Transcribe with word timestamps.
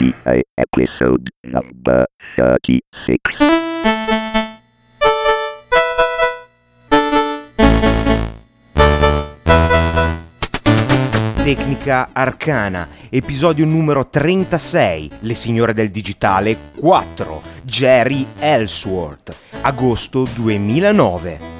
GTA 0.00 0.40
episode 0.54 1.28
number 1.42 2.06
36. 2.34 3.20
Tecnica 11.42 12.08
Arcana, 12.14 12.88
episodio 13.10 13.66
numero 13.66 14.08
36, 14.08 15.18
Le 15.20 15.34
signore 15.34 15.74
del 15.74 15.90
digitale 15.90 16.56
4, 16.78 17.42
Jerry 17.64 18.26
Ellsworth, 18.38 19.36
agosto 19.60 20.26
2009. 20.34 21.59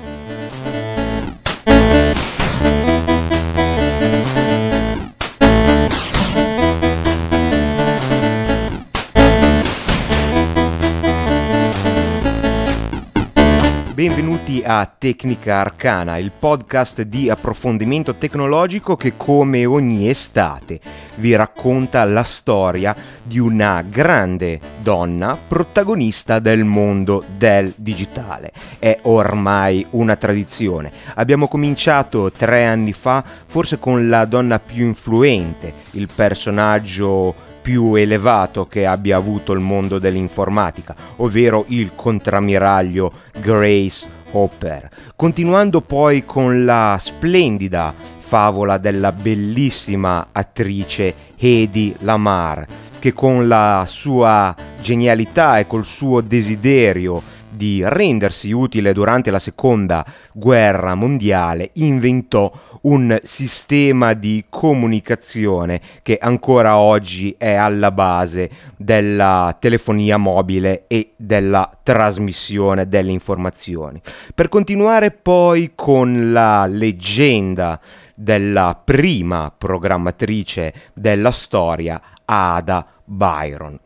Benvenuti 14.51 14.69
a 14.69 14.93
Tecnica 14.99 15.61
Arcana, 15.61 16.19
il 16.19 16.33
podcast 16.37 17.03
di 17.03 17.31
approfondimento 17.31 18.15
tecnologico 18.15 18.97
che 18.97 19.13
come 19.17 19.65
ogni 19.65 20.09
estate 20.09 20.81
vi 21.17 21.37
racconta 21.37 22.03
la 22.03 22.25
storia 22.25 22.93
di 23.23 23.39
una 23.39 23.81
grande 23.83 24.59
donna 24.83 25.37
protagonista 25.37 26.41
del 26.41 26.65
mondo 26.65 27.23
del 27.37 27.73
digitale. 27.77 28.51
È 28.81 28.99
ormai 29.03 29.87
una 29.91 30.17
tradizione. 30.17 30.91
Abbiamo 31.15 31.47
cominciato 31.47 32.33
tre 32.33 32.67
anni 32.67 32.93
fa 32.93 33.23
forse 33.47 33.79
con 33.79 34.09
la 34.09 34.25
donna 34.25 34.59
più 34.59 34.85
influente, 34.85 35.73
il 35.93 36.09
personaggio 36.13 37.49
più 37.61 37.95
elevato 37.95 38.67
che 38.67 38.87
abbia 38.87 39.17
avuto 39.17 39.53
il 39.53 39.61
mondo 39.61 39.99
dell'informatica, 39.99 40.95
ovvero 41.17 41.65
il 41.69 41.93
contrammiraglio 41.95 43.13
Grace 43.41 44.07
Hopper. 44.33 44.89
Continuando 45.17 45.81
poi 45.81 46.25
con 46.25 46.65
la 46.65 46.97
splendida 47.01 47.93
favola 48.19 48.79
della 48.79 49.13
bellissima 49.13 50.29
attrice 50.33 51.15
Hedy 51.37 51.95
Lamar, 52.01 52.67
che 52.99 53.13
con 53.13 53.49
la 53.49 53.85
sua 53.89 54.55
genialità 54.81 55.59
e 55.59 55.67
col 55.67 55.85
suo 55.85 56.21
desiderio 56.21 57.23
di 57.51 57.83
rendersi 57.85 58.53
utile 58.53 58.93
durante 58.93 59.31
la 59.31 59.39
seconda 59.39 60.05
guerra 60.33 60.95
mondiale 60.95 61.71
inventò 61.75 62.51
un 62.83 63.19
sistema 63.23 64.15
di 64.15 64.45
comunicazione 64.49 65.81
che 66.03 66.19
ancora 66.21 66.79
oggi 66.79 67.35
è 67.37 67.53
alla 67.53 67.91
base 67.91 68.51
della 68.77 69.55
telefonia 69.59 70.17
mobile 70.17 70.85
e 70.87 71.13
della 71.17 71.71
trasmissione 71.83 72.89
delle 72.89 73.11
informazioni. 73.11 74.01
Per 74.35 74.49
continuare 74.49 75.11
poi 75.11 75.73
con 75.75 76.33
la 76.33 76.67
leggenda 76.67 77.81
della 78.15 78.81
prima 78.83 79.53
programmatrice 79.57 80.73
della 80.95 81.31
storia, 81.31 82.01
Ada 82.25 82.87
Byron 83.05 83.79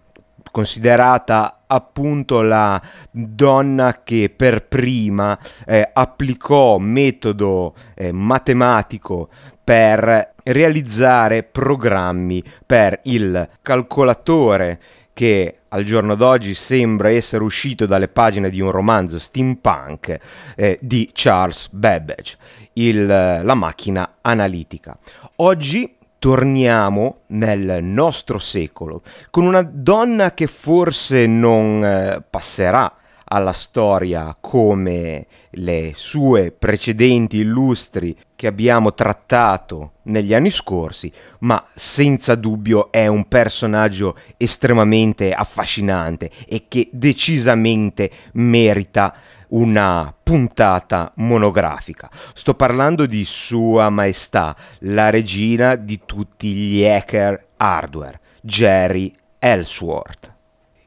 considerata 0.54 1.62
appunto 1.66 2.40
la 2.40 2.80
donna 3.10 4.02
che 4.04 4.32
per 4.34 4.68
prima 4.68 5.36
eh, 5.66 5.90
applicò 5.92 6.78
metodo 6.78 7.74
eh, 7.96 8.12
matematico 8.12 9.30
per 9.64 10.34
realizzare 10.44 11.42
programmi 11.42 12.40
per 12.64 13.00
il 13.04 13.48
calcolatore 13.62 14.78
che 15.12 15.56
al 15.70 15.82
giorno 15.82 16.14
d'oggi 16.14 16.54
sembra 16.54 17.10
essere 17.10 17.42
uscito 17.42 17.84
dalle 17.84 18.06
pagine 18.06 18.48
di 18.48 18.60
un 18.60 18.70
romanzo 18.70 19.18
steampunk 19.18 20.18
eh, 20.54 20.78
di 20.80 21.10
Charles 21.12 21.68
Babbage, 21.72 22.36
il, 22.74 23.06
la 23.06 23.54
macchina 23.54 24.18
analitica. 24.20 24.96
Oggi 25.36 25.96
torniamo 26.24 27.24
nel 27.26 27.80
nostro 27.82 28.38
secolo 28.38 29.02
con 29.28 29.44
una 29.44 29.60
donna 29.60 30.32
che 30.32 30.46
forse 30.46 31.26
non 31.26 31.84
eh, 31.84 32.22
passerà 32.30 32.90
alla 33.24 33.52
storia 33.52 34.34
come 34.40 35.26
le 35.50 35.92
sue 35.94 36.50
precedenti 36.50 37.36
illustri 37.36 38.16
che 38.34 38.46
abbiamo 38.46 38.94
trattato 38.94 39.92
negli 40.04 40.32
anni 40.32 40.50
scorsi, 40.50 41.12
ma 41.40 41.62
senza 41.74 42.34
dubbio 42.36 42.90
è 42.90 43.06
un 43.06 43.28
personaggio 43.28 44.16
estremamente 44.38 45.32
affascinante 45.32 46.30
e 46.48 46.64
che 46.68 46.88
decisamente 46.90 48.10
merita 48.32 49.14
una 49.54 50.14
puntata 50.22 51.12
monografica. 51.16 52.10
Sto 52.34 52.54
parlando 52.54 53.06
di 53.06 53.24
Sua 53.24 53.88
Maestà, 53.88 54.56
la 54.80 55.10
regina 55.10 55.76
di 55.76 56.00
tutti 56.04 56.52
gli 56.52 56.84
hacker 56.84 57.46
hardware, 57.56 58.20
Jerry 58.40 59.14
Ellsworth 59.38 60.32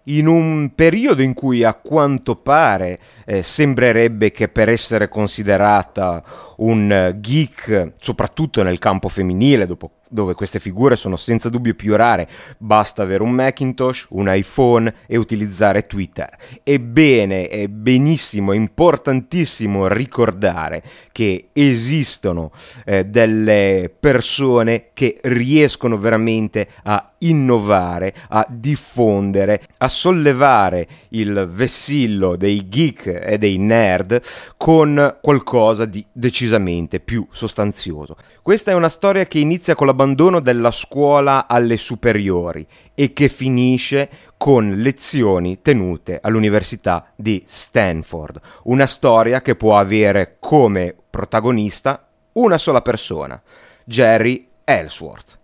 in 0.08 0.28
un 0.28 0.72
periodo 0.74 1.22
in 1.22 1.34
cui 1.34 1.64
a 1.64 1.74
quanto 1.74 2.36
pare 2.36 3.00
eh, 3.26 3.44
sembrerebbe 3.44 4.32
che 4.32 4.48
per 4.48 4.70
essere 4.70 5.10
considerata 5.10 6.24
un 6.58 7.16
geek, 7.20 7.94
soprattutto 8.00 8.64
nel 8.64 8.80
campo 8.80 9.10
femminile, 9.10 9.66
dopo 9.66 9.92
dove 10.10 10.34
queste 10.34 10.60
figure 10.60 10.96
sono 10.96 11.16
senza 11.16 11.50
dubbio 11.50 11.74
più 11.74 11.96
rare, 11.96 12.28
basta 12.58 13.04
avere 13.04 13.24
un 13.24 13.32
Macintosh, 13.32 14.08
un 14.10 14.28
iPhone 14.30 14.94
e 15.08 15.18
utilizzare 15.18 15.88
Twitter. 15.88 16.36
Ebbene, 16.64 17.48
è 17.48 17.68
benissimo, 17.68 18.54
è 18.54 18.56
importantissimo 18.56 19.88
ricordare 19.88 20.84
che 21.12 21.50
esistono 21.54 22.52
eh, 22.86 23.06
delle 23.06 23.94
persone 24.00 24.90
che 24.94 25.20
riescono 25.24 25.98
veramente 25.98 26.68
a 26.84 27.14
innovare, 27.20 28.14
a 28.30 28.46
diffondere, 28.50 29.64
a 29.78 29.88
sollevare 29.88 30.88
il 31.10 31.50
vessillo 31.52 32.36
dei 32.36 32.68
geek 32.68 33.22
e 33.24 33.38
dei 33.38 33.58
nerd 33.58 34.22
con 34.58 35.18
qualcosa 35.22 35.86
di 35.86 36.06
decisamente 36.12 37.00
più 37.00 37.26
sostanzioso. 37.32 38.16
Questa 38.42 38.72
è 38.72 38.76
una 38.76 38.90
storia 38.90 39.26
che 39.26 39.40
inizia 39.40 39.76
con 39.76 39.88
l'abbandono 39.98 40.40
della 40.40 40.70
scuola 40.70 41.48
alle 41.48 41.76
superiori 41.76 42.66
e 42.94 43.14
che 43.14 43.30
finisce 43.30 44.10
con 44.38 44.76
lezioni 44.76 45.60
tenute 45.64 46.20
all'Università 46.22 47.08
di 47.16 47.44
Stanford. 47.48 48.40
Una 48.66 48.86
storia 48.86 49.42
che 49.42 49.56
può 49.56 49.80
avere 49.80 50.36
come 50.40 50.96
protagonista 51.10 52.06
una 52.34 52.60
sola 52.60 52.84
persona, 52.84 53.42
Jerry 53.84 54.48
Ellsworth 54.64 55.40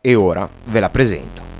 e 0.00 0.14
ora 0.14 0.48
ve 0.66 0.78
la 0.78 0.90
presento. 0.90 1.55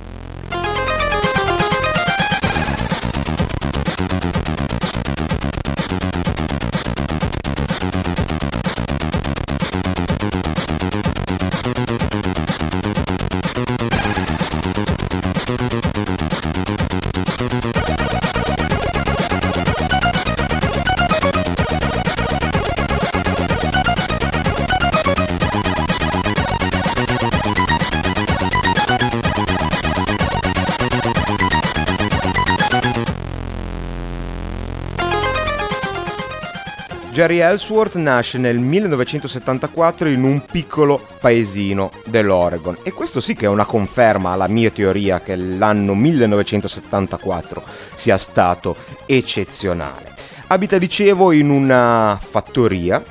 Jerry 37.17 37.39
Ellsworth 37.39 37.95
nasce 37.95 38.37
nel 38.37 38.59
1974 38.59 40.07
in 40.07 40.21
un 40.21 40.45
piccolo 40.45 41.03
paesino 41.19 41.89
dell'Oregon. 42.05 42.77
E 42.83 42.91
questo 42.91 43.21
sì 43.21 43.33
che 43.33 43.45
è 43.45 43.49
una 43.49 43.65
conferma 43.65 44.33
alla 44.33 44.47
mia 44.47 44.69
teoria 44.69 45.19
che 45.19 45.35
l'anno 45.35 45.95
1974 45.95 47.63
sia 47.95 48.19
stato 48.19 48.75
eccezionale. 49.07 50.13
Abita, 50.45 50.77
dicevo, 50.77 51.31
in 51.31 51.49
una 51.49 52.19
fattoria, 52.21 53.01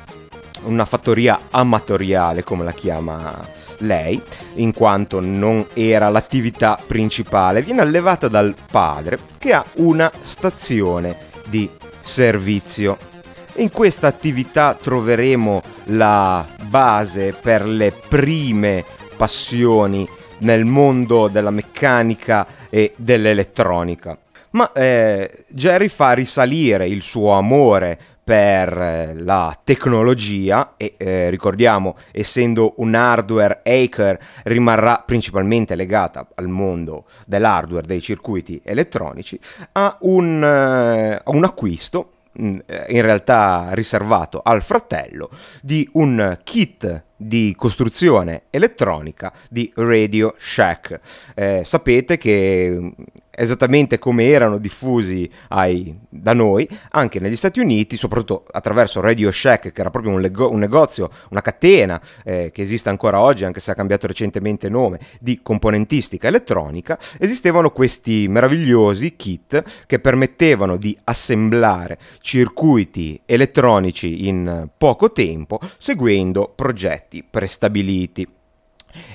una 0.63 0.85
fattoria 0.85 1.41
amatoriale 1.51 2.45
come 2.45 2.63
la 2.63 2.71
chiama 2.71 3.37
lei, 3.79 4.21
in 4.53 4.73
quanto 4.73 5.19
non 5.19 5.65
era 5.73 6.07
l'attività 6.07 6.79
principale, 6.87 7.61
viene 7.61 7.81
allevata 7.81 8.29
dal 8.29 8.55
padre 8.71 9.19
che 9.37 9.51
ha 9.51 9.65
una 9.79 10.09
stazione 10.21 11.25
di 11.49 11.69
servizio 11.99 13.15
in 13.57 13.71
questa 13.71 14.07
attività 14.07 14.73
troveremo 14.73 15.61
la 15.85 16.45
base 16.67 17.33
per 17.33 17.65
le 17.65 17.91
prime 17.91 18.83
passioni 19.15 20.07
nel 20.39 20.65
mondo 20.65 21.27
della 21.27 21.49
meccanica 21.49 22.47
e 22.69 22.93
dell'elettronica. 22.97 24.17
Ma 24.51 24.71
eh, 24.71 25.45
Jerry 25.49 25.87
fa 25.87 26.13
risalire 26.13 26.87
il 26.87 27.01
suo 27.01 27.31
amore 27.31 27.99
per 28.23 28.77
eh, 28.77 29.13
la 29.15 29.57
tecnologia 29.63 30.73
e 30.75 30.95
eh, 30.97 31.29
ricordiamo 31.29 31.95
essendo 32.11 32.73
un 32.77 32.93
hardware 32.93 33.61
hacker 33.63 34.19
rimarrà 34.43 35.01
principalmente 35.05 35.75
legata 35.75 36.27
al 36.35 36.49
mondo 36.49 37.05
dell'hardware 37.25 37.87
dei 37.87 38.01
circuiti 38.01 38.59
elettronici 38.63 39.39
a 39.73 39.97
un, 40.01 40.43
eh, 40.43 41.21
un 41.23 41.43
acquisto 41.45 42.11
in 42.37 43.01
realtà 43.01 43.69
riservato 43.71 44.41
al 44.43 44.61
fratello 44.61 45.29
di 45.61 45.87
un 45.93 46.37
kit 46.43 47.03
di 47.15 47.53
costruzione 47.57 48.43
elettronica 48.51 49.33
di 49.49 49.71
Radio 49.75 50.35
Shack. 50.37 50.99
Eh, 51.33 51.63
sapete 51.65 52.17
che 52.17 52.93
esattamente 53.39 53.99
come 53.99 54.27
erano 54.27 54.57
diffusi 54.57 55.29
ai, 55.49 55.95
da 56.09 56.33
noi, 56.33 56.67
anche 56.91 57.19
negli 57.19 57.35
Stati 57.35 57.59
Uniti, 57.59 57.95
soprattutto 57.95 58.45
attraverso 58.49 58.99
Radio 58.99 59.31
Shack, 59.31 59.71
che 59.71 59.81
era 59.81 59.91
proprio 59.91 60.13
un, 60.13 60.21
lego, 60.21 60.49
un 60.49 60.57
negozio, 60.57 61.11
una 61.29 61.41
catena 61.41 62.01
eh, 62.23 62.49
che 62.51 62.63
esiste 62.63 62.89
ancora 62.89 63.19
oggi, 63.21 63.45
anche 63.45 63.59
se 63.59 63.69
ha 63.71 63.75
cambiato 63.75 64.07
recentemente 64.07 64.69
nome, 64.69 64.99
di 65.19 65.39
componentistica 65.43 66.27
elettronica, 66.27 66.97
esistevano 67.19 67.69
questi 67.69 68.27
meravigliosi 68.27 69.15
kit 69.15 69.63
che 69.85 69.99
permettevano 69.99 70.75
di 70.77 70.97
assemblare 71.03 71.99
circuiti 72.19 73.21
elettronici 73.25 74.27
in 74.27 74.67
poco 74.77 75.11
tempo 75.11 75.59
seguendo 75.77 76.51
progetti 76.55 77.23
prestabiliti 77.29 78.27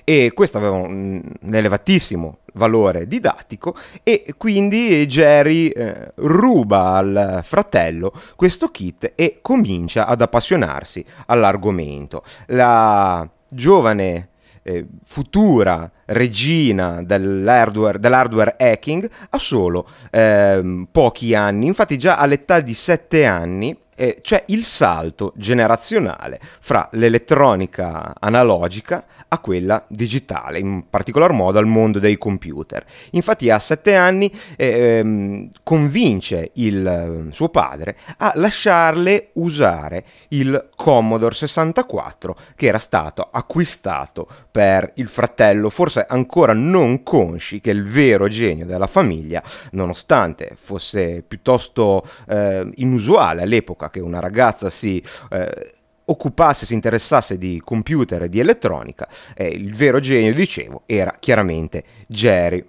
e 0.05 0.33
questo 0.35 0.59
aveva 0.59 0.77
un 0.77 1.23
elevatissimo 1.51 2.39
valore 2.55 3.07
didattico 3.07 3.75
e 4.03 4.35
quindi 4.37 5.07
Jerry 5.07 5.69
eh, 5.69 6.13
ruba 6.17 6.95
al 6.95 7.41
fratello 7.43 8.13
questo 8.37 8.69
kit 8.69 9.13
e 9.15 9.39
comincia 9.41 10.07
ad 10.07 10.21
appassionarsi 10.21 11.05
all'argomento. 11.27 12.23
La 12.47 13.29
giovane 13.49 14.29
eh, 14.63 14.87
futura 15.03 15.91
regina 16.07 17.03
dell'hardware, 17.03 17.99
dell'hardware, 17.99 18.57
hacking 18.59 19.09
ha 19.31 19.39
solo 19.39 19.89
eh, 20.11 20.87
pochi 20.91 21.35
anni, 21.35 21.67
infatti 21.67 21.99
già 21.99 22.17
all'età 22.17 22.61
di 22.61 22.75
7 22.75 23.27
anni 23.27 23.77
eh, 23.95 24.19
c'è 24.21 24.45
il 24.47 24.65
salto 24.65 25.33
generazionale 25.37 26.41
fra 26.61 26.89
l'elettronica 26.93 28.15
analogica 28.19 29.05
a 29.29 29.39
quella 29.39 29.85
digitale, 29.89 30.59
in 30.59 30.89
particolar 30.91 31.33
modo 31.33 31.59
al 31.59 31.67
mondo 31.67 31.99
dei 31.99 32.19
computer. 32.19 32.85
Infatti 33.13 33.49
a 33.49 33.59
sette 33.59 33.95
anni 33.95 34.31
eh, 34.57 35.49
convince 35.63 36.51
il 36.55 36.87
eh, 36.87 37.33
suo 37.33 37.49
padre 37.49 37.97
a 38.19 38.33
lasciarle 38.35 39.31
usare 39.35 40.05
il 40.29 40.69
Commodore 40.77 41.35
64 41.35 42.37
che 42.55 42.67
era 42.67 42.79
stato 42.79 43.29
acquistato 43.31 44.29
per 44.51 44.93
il 44.97 45.09
fratello, 45.09 45.71
forse 45.71 46.05
ancora 46.07 46.53
non 46.53 47.03
consci 47.03 47.61
che 47.61 47.71
il 47.71 47.85
vero 47.85 48.29
genio 48.29 48.67
della 48.67 48.87
famiglia, 48.87 49.43
nonostante 49.71 50.57
fosse 50.61 51.25
piuttosto 51.27 52.07
eh, 52.29 52.71
inusuale 52.75 53.43
all'epoca 53.43 53.82
che 53.91 54.01
una 54.01 54.21
ragazza 54.21 54.71
si 54.71 55.03
eh, 55.31 55.75
occupasse, 56.05 56.67
si 56.67 56.75
interessasse 56.75 57.39
di 57.39 57.61
computer 57.65 58.23
e 58.23 58.29
di 58.29 58.41
elettronica, 58.41 59.09
eh, 59.35 59.47
il 59.47 59.75
vero 59.75 60.01
genio, 60.01 60.35
dicevo, 60.35 60.83
era 60.87 61.15
chiaramente 61.19 61.85
Jerry. 62.07 62.65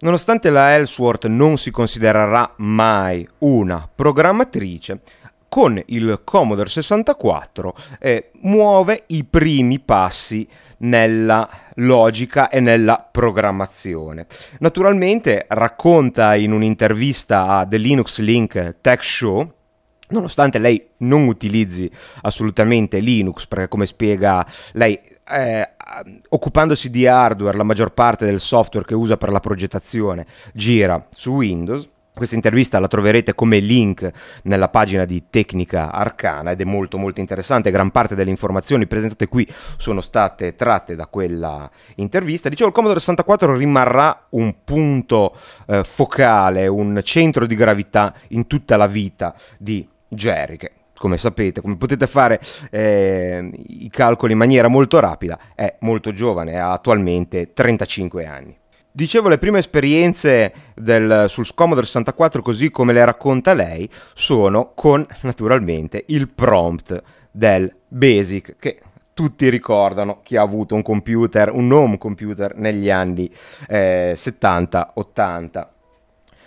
Nonostante 0.00 0.50
la 0.50 0.74
Ellsworth 0.74 1.26
non 1.26 1.58
si 1.58 1.72
considererà 1.72 2.52
mai 2.58 3.28
una 3.38 3.88
programmatrice, 3.92 5.00
con 5.48 5.82
il 5.86 6.20
Commodore 6.24 6.68
64 6.68 7.74
eh, 7.98 8.30
muove 8.42 9.04
i 9.08 9.24
primi 9.24 9.80
passi 9.80 10.46
nella 10.78 11.48
logica 11.76 12.48
e 12.48 12.60
nella 12.60 13.08
programmazione. 13.10 14.26
Naturalmente 14.58 15.46
racconta 15.48 16.34
in 16.34 16.52
un'intervista 16.52 17.46
a 17.46 17.66
The 17.66 17.78
Linux 17.78 18.20
Link 18.20 18.76
Tech 18.80 19.02
Show 19.02 19.52
nonostante 20.08 20.58
lei 20.58 20.88
non 20.98 21.26
utilizzi 21.26 21.90
assolutamente 22.22 22.98
Linux, 22.98 23.46
perché 23.46 23.68
come 23.68 23.86
spiega 23.86 24.46
lei, 24.72 25.00
eh, 25.30 25.70
occupandosi 26.28 26.90
di 26.90 27.06
hardware, 27.06 27.56
la 27.56 27.62
maggior 27.62 27.92
parte 27.92 28.24
del 28.24 28.40
software 28.40 28.86
che 28.86 28.94
usa 28.94 29.16
per 29.16 29.30
la 29.30 29.40
progettazione 29.40 30.26
gira 30.52 31.06
su 31.10 31.32
Windows. 31.32 31.88
Questa 32.18 32.34
intervista 32.34 32.80
la 32.80 32.88
troverete 32.88 33.32
come 33.36 33.60
link 33.60 34.10
nella 34.42 34.68
pagina 34.68 35.04
di 35.04 35.26
Tecnica 35.30 35.92
Arcana 35.92 36.50
ed 36.50 36.60
è 36.60 36.64
molto 36.64 36.98
molto 36.98 37.20
interessante, 37.20 37.70
gran 37.70 37.92
parte 37.92 38.16
delle 38.16 38.30
informazioni 38.30 38.88
presentate 38.88 39.28
qui 39.28 39.46
sono 39.76 40.00
state 40.00 40.56
tratte 40.56 40.96
da 40.96 41.06
quella 41.06 41.70
intervista. 41.94 42.48
Dicevo, 42.48 42.70
il 42.70 42.74
Commodore 42.74 42.98
64 42.98 43.54
rimarrà 43.54 44.26
un 44.30 44.52
punto 44.64 45.36
eh, 45.68 45.84
focale, 45.84 46.66
un 46.66 46.98
centro 47.04 47.46
di 47.46 47.54
gravità 47.54 48.12
in 48.30 48.48
tutta 48.48 48.76
la 48.76 48.88
vita 48.88 49.32
di 49.56 49.86
Jerry, 50.08 50.56
che 50.56 50.72
come 50.98 51.16
sapete, 51.16 51.60
come 51.60 51.76
potete 51.76 52.06
fare 52.06 52.40
eh, 52.70 53.50
i 53.68 53.88
calcoli 53.88 54.32
in 54.32 54.38
maniera 54.38 54.68
molto 54.68 54.98
rapida, 54.98 55.38
è 55.54 55.76
molto 55.80 56.12
giovane, 56.12 56.58
ha 56.58 56.72
attualmente 56.72 57.52
35 57.52 58.26
anni. 58.26 58.56
Dicevo, 58.90 59.28
le 59.28 59.38
prime 59.38 59.60
esperienze 59.60 60.52
del, 60.74 61.26
sul 61.28 61.54
Commodore 61.54 61.86
64, 61.86 62.42
così 62.42 62.70
come 62.70 62.92
le 62.92 63.04
racconta 63.04 63.54
lei, 63.54 63.88
sono 64.12 64.72
con 64.74 65.06
naturalmente 65.20 66.04
il 66.08 66.28
prompt 66.28 67.00
del 67.30 67.72
Basic, 67.86 68.56
che 68.58 68.80
tutti 69.14 69.48
ricordano 69.50 70.20
chi 70.22 70.36
ha 70.36 70.42
avuto 70.42 70.74
un 70.74 70.82
computer, 70.82 71.52
un 71.52 71.70
home 71.70 71.98
computer 71.98 72.56
negli 72.56 72.90
anni 72.90 73.30
eh, 73.68 74.14
70-80. 74.16 75.66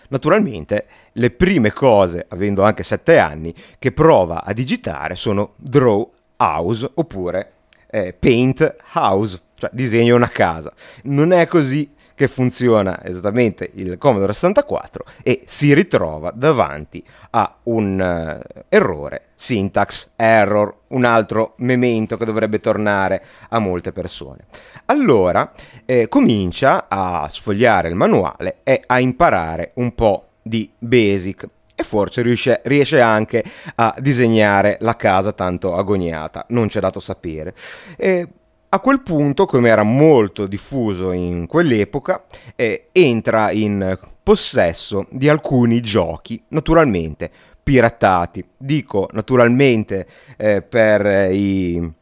Naturalmente 0.10 0.86
le 1.13 1.30
prime 1.31 1.72
cose, 1.72 2.25
avendo 2.30 2.63
anche 2.63 2.84
7 2.84 3.18
anni, 3.18 3.54
che 3.80 3.92
prova 3.92 4.44
a 4.44 4.54
digitare 4.54 5.16
sono 5.16 5.54
Draw 5.58 6.12
House 6.38 6.90
oppure 6.96 7.54
eh, 7.90 8.13
Paint 8.13 8.75
House, 8.94 9.42
cioè 9.56 9.69
disegno 9.74 10.16
una 10.16 10.30
casa. 10.30 10.72
Non 11.04 11.34
è 11.34 11.48
così 11.48 11.94
che 12.22 12.28
funziona 12.28 13.04
esattamente 13.04 13.72
il 13.74 13.98
Commodore 13.98 14.34
64 14.34 15.06
e 15.24 15.42
si 15.45 15.74
ritrova 15.74 16.31
davanti 16.31 17.04
a 17.31 17.56
un 17.64 18.00
uh, 18.00 18.62
errore, 18.69 19.30
syntax 19.33 20.12
error, 20.18 20.71
un 20.90 21.04
altro 21.04 21.54
memento 21.57 22.18
che 22.18 22.26
dovrebbe 22.26 22.59
tornare 22.59 23.24
a 23.50 23.57
molte 23.57 23.92
persone. 23.92 24.45
Allora 24.85 25.52
eh, 25.83 26.07
comincia 26.09 26.85
a 26.88 27.28
sfogliare 27.28 27.90
il 27.90 27.95
manuale 27.95 28.57
e 28.64 28.83
a 28.85 29.00
imparare 29.00 29.71
un 29.76 29.95
po' 29.95 30.31
di 30.42 30.71
basic 30.78 31.48
e 31.76 31.83
forse 31.83 32.21
riesce, 32.21 32.62
riesce, 32.66 33.02
anche 33.02 33.44
a 33.76 33.95
disegnare 34.00 34.78
la 34.81 34.95
casa 34.95 35.31
tanto 35.31 35.76
agoniata, 35.76 36.45
non 36.50 36.68
c'è 36.68 36.80
dato 36.80 37.00
sapere. 37.00 37.56
E 37.98 38.28
a 38.69 38.80
quel 38.80 39.02
punto, 39.02 39.45
come 39.45 39.69
era 39.69 39.83
molto 39.83 40.48
diffuso 40.48 41.12
in 41.12 41.45
quell'epoca, 41.48 42.24
eh, 42.56 42.88
entra 42.92 43.52
in 43.52 43.98
possesso 44.24 45.07
di 45.10 45.28
alcuni 45.28 45.81
giochi, 45.81 46.42
naturalmente 46.50 47.30
piratati. 47.62 48.45
Dico 48.57 49.10
naturalmente 49.12 50.07
eh, 50.38 50.62
per 50.62 51.33
i 51.33 52.00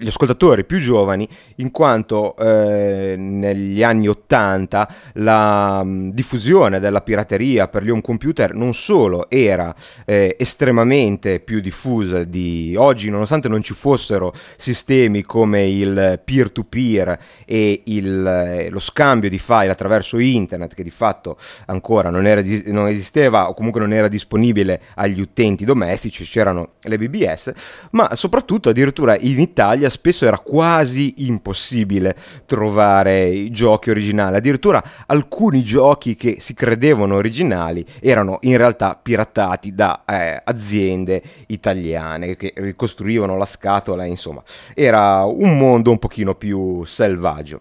gli 0.00 0.06
ascoltatori 0.06 0.64
più 0.64 0.78
giovani, 0.78 1.28
in 1.56 1.72
quanto 1.72 2.36
eh, 2.36 3.16
negli 3.18 3.82
anni 3.82 4.06
80 4.06 4.94
la 5.14 5.82
mh, 5.82 5.88
mm, 5.88 6.10
diffusione 6.10 6.78
della 6.78 7.00
pirateria 7.00 7.66
per 7.66 7.82
gli 7.82 7.90
home 7.90 8.00
computer 8.00 8.54
non 8.54 8.74
solo 8.74 9.28
era 9.28 9.74
eh, 10.06 10.36
estremamente 10.38 11.40
più 11.40 11.58
diffusa 11.58 12.22
di 12.22 12.76
oggi, 12.78 13.10
nonostante 13.10 13.48
non 13.48 13.60
ci 13.60 13.74
fossero 13.74 14.32
sistemi 14.56 15.22
come 15.22 15.68
il 15.68 16.20
peer-to-peer 16.24 17.18
e 17.44 17.82
il, 17.86 18.24
eh, 18.24 18.70
lo 18.70 18.78
scambio 18.78 19.28
di 19.28 19.38
file 19.38 19.70
attraverso 19.70 20.18
internet, 20.18 20.74
che 20.74 20.84
di 20.84 20.90
fatto 20.90 21.36
ancora 21.66 22.08
non, 22.08 22.24
era, 22.24 22.40
non 22.66 22.86
esisteva 22.86 23.48
o 23.48 23.54
comunque 23.54 23.80
non 23.80 23.92
era 23.92 24.06
disponibile 24.06 24.80
agli 24.94 25.20
utenti 25.20 25.64
domestici, 25.64 26.22
c'erano 26.22 26.74
le 26.82 26.98
BBS, 26.98 27.52
ma 27.90 28.14
soprattutto 28.14 28.68
addirittura 28.68 29.16
in 29.18 29.40
Italia 29.40 29.87
Italia 29.88 29.90
spesso 29.90 30.26
era 30.26 30.38
quasi 30.38 31.26
impossibile 31.26 32.14
trovare 32.46 33.28
i 33.28 33.50
giochi 33.50 33.90
originali, 33.90 34.36
addirittura 34.36 34.82
alcuni 35.06 35.62
giochi 35.62 36.14
che 36.14 36.36
si 36.38 36.54
credevano 36.54 37.16
originali 37.16 37.84
erano 38.00 38.38
in 38.42 38.56
realtà 38.56 38.98
piratati 39.00 39.74
da 39.74 40.04
eh, 40.06 40.40
aziende 40.44 41.22
italiane 41.46 42.36
che 42.36 42.52
ricostruivano 42.56 43.36
la 43.36 43.46
scatola, 43.46 44.04
insomma, 44.04 44.42
era 44.74 45.24
un 45.24 45.56
mondo 45.58 45.90
un 45.90 45.98
pochino 45.98 46.34
più 46.34 46.84
selvaggio. 46.84 47.60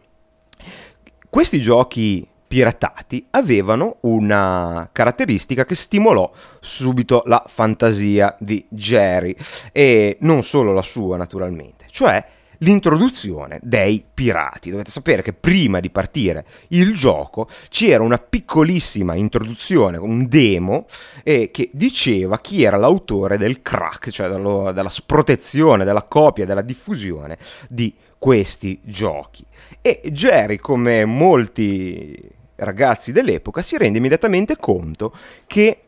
questi 1.29 1.59
giochi 1.61 2.27
piratati 2.47 3.27
avevano 3.31 3.97
una 4.01 4.87
caratteristica 4.91 5.65
che 5.65 5.75
stimolò 5.75 6.31
subito 6.61 7.21
la 7.25 7.43
fantasia 7.45 8.35
di 8.39 8.65
Jerry 8.69 9.35
e 9.73 10.17
non 10.21 10.43
solo 10.43 10.73
la 10.73 10.81
sua 10.81 11.17
naturalmente, 11.17 11.76
cioè 11.97 12.23
l'introduzione 12.59 13.59
dei 13.63 14.05
pirati. 14.13 14.69
Dovete 14.69 14.91
sapere 14.91 15.23
che 15.23 15.33
prima 15.33 15.79
di 15.79 15.89
partire 15.89 16.45
il 16.69 16.93
gioco 16.93 17.49
c'era 17.69 18.03
una 18.03 18.19
piccolissima 18.19 19.15
introduzione, 19.15 19.97
un 19.97 20.27
demo, 20.27 20.85
eh, 21.23 21.49
che 21.49 21.71
diceva 21.73 22.39
chi 22.39 22.61
era 22.61 22.77
l'autore 22.77 23.37
del 23.37 23.63
crack, 23.63 24.11
cioè 24.11 24.29
dello, 24.29 24.71
della 24.71 24.89
sprotezione, 24.89 25.85
della 25.85 26.03
copia, 26.03 26.45
della 26.45 26.61
diffusione 26.61 27.39
di 27.67 27.91
questi 28.19 28.79
giochi. 28.83 29.43
E 29.81 30.01
Jerry, 30.11 30.57
come 30.57 31.03
molti 31.03 32.15
ragazzi 32.57 33.11
dell'epoca, 33.11 33.63
si 33.63 33.75
rende 33.75 33.97
immediatamente 33.97 34.55
conto 34.55 35.15
che 35.47 35.81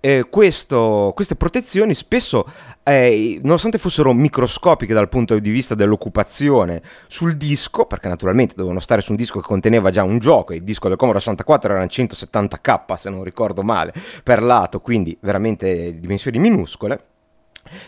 eh, 0.00 0.26
questo, 0.28 1.12
queste 1.14 1.34
protezioni 1.34 1.94
spesso, 1.94 2.46
eh, 2.88 3.40
nonostante 3.42 3.78
fossero 3.78 4.12
microscopiche 4.12 4.94
dal 4.94 5.08
punto 5.08 5.38
di 5.38 5.50
vista 5.50 5.74
dell'occupazione 5.74 6.82
sul 7.06 7.36
disco, 7.36 7.86
perché 7.86 8.08
naturalmente 8.08 8.54
dovevano 8.54 8.80
stare 8.80 9.00
su 9.00 9.12
un 9.12 9.16
disco 9.16 9.40
che 9.40 9.46
conteneva 9.46 9.90
già 9.90 10.02
un 10.02 10.18
gioco, 10.18 10.54
il 10.54 10.62
disco 10.62 10.88
del 10.88 10.96
Commodore 10.96 11.22
64 11.22 11.72
era 11.72 11.84
170k 11.84 12.96
se 12.96 13.10
non 13.10 13.22
ricordo 13.22 13.62
male 13.62 13.92
per 14.22 14.42
lato, 14.42 14.80
quindi 14.80 15.16
veramente 15.20 15.98
dimensioni 15.98 16.38
minuscole, 16.38 17.04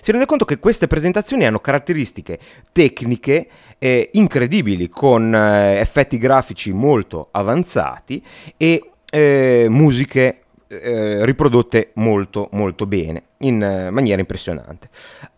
si 0.00 0.10
rende 0.10 0.26
conto 0.26 0.44
che 0.44 0.58
queste 0.58 0.86
presentazioni 0.86 1.46
hanno 1.46 1.60
caratteristiche 1.60 2.38
tecniche 2.72 3.48
eh, 3.78 4.10
incredibili, 4.12 4.88
con 4.88 5.34
eh, 5.34 5.78
effetti 5.78 6.18
grafici 6.18 6.72
molto 6.72 7.28
avanzati 7.30 8.22
e 8.56 8.90
eh, 9.10 9.66
musiche 9.68 10.39
eh, 10.70 11.24
riprodotte 11.24 11.90
molto 11.94 12.48
molto 12.52 12.86
bene, 12.86 13.22
in 13.38 13.62
eh, 13.62 13.90
maniera 13.90 14.20
impressionante. 14.20 14.88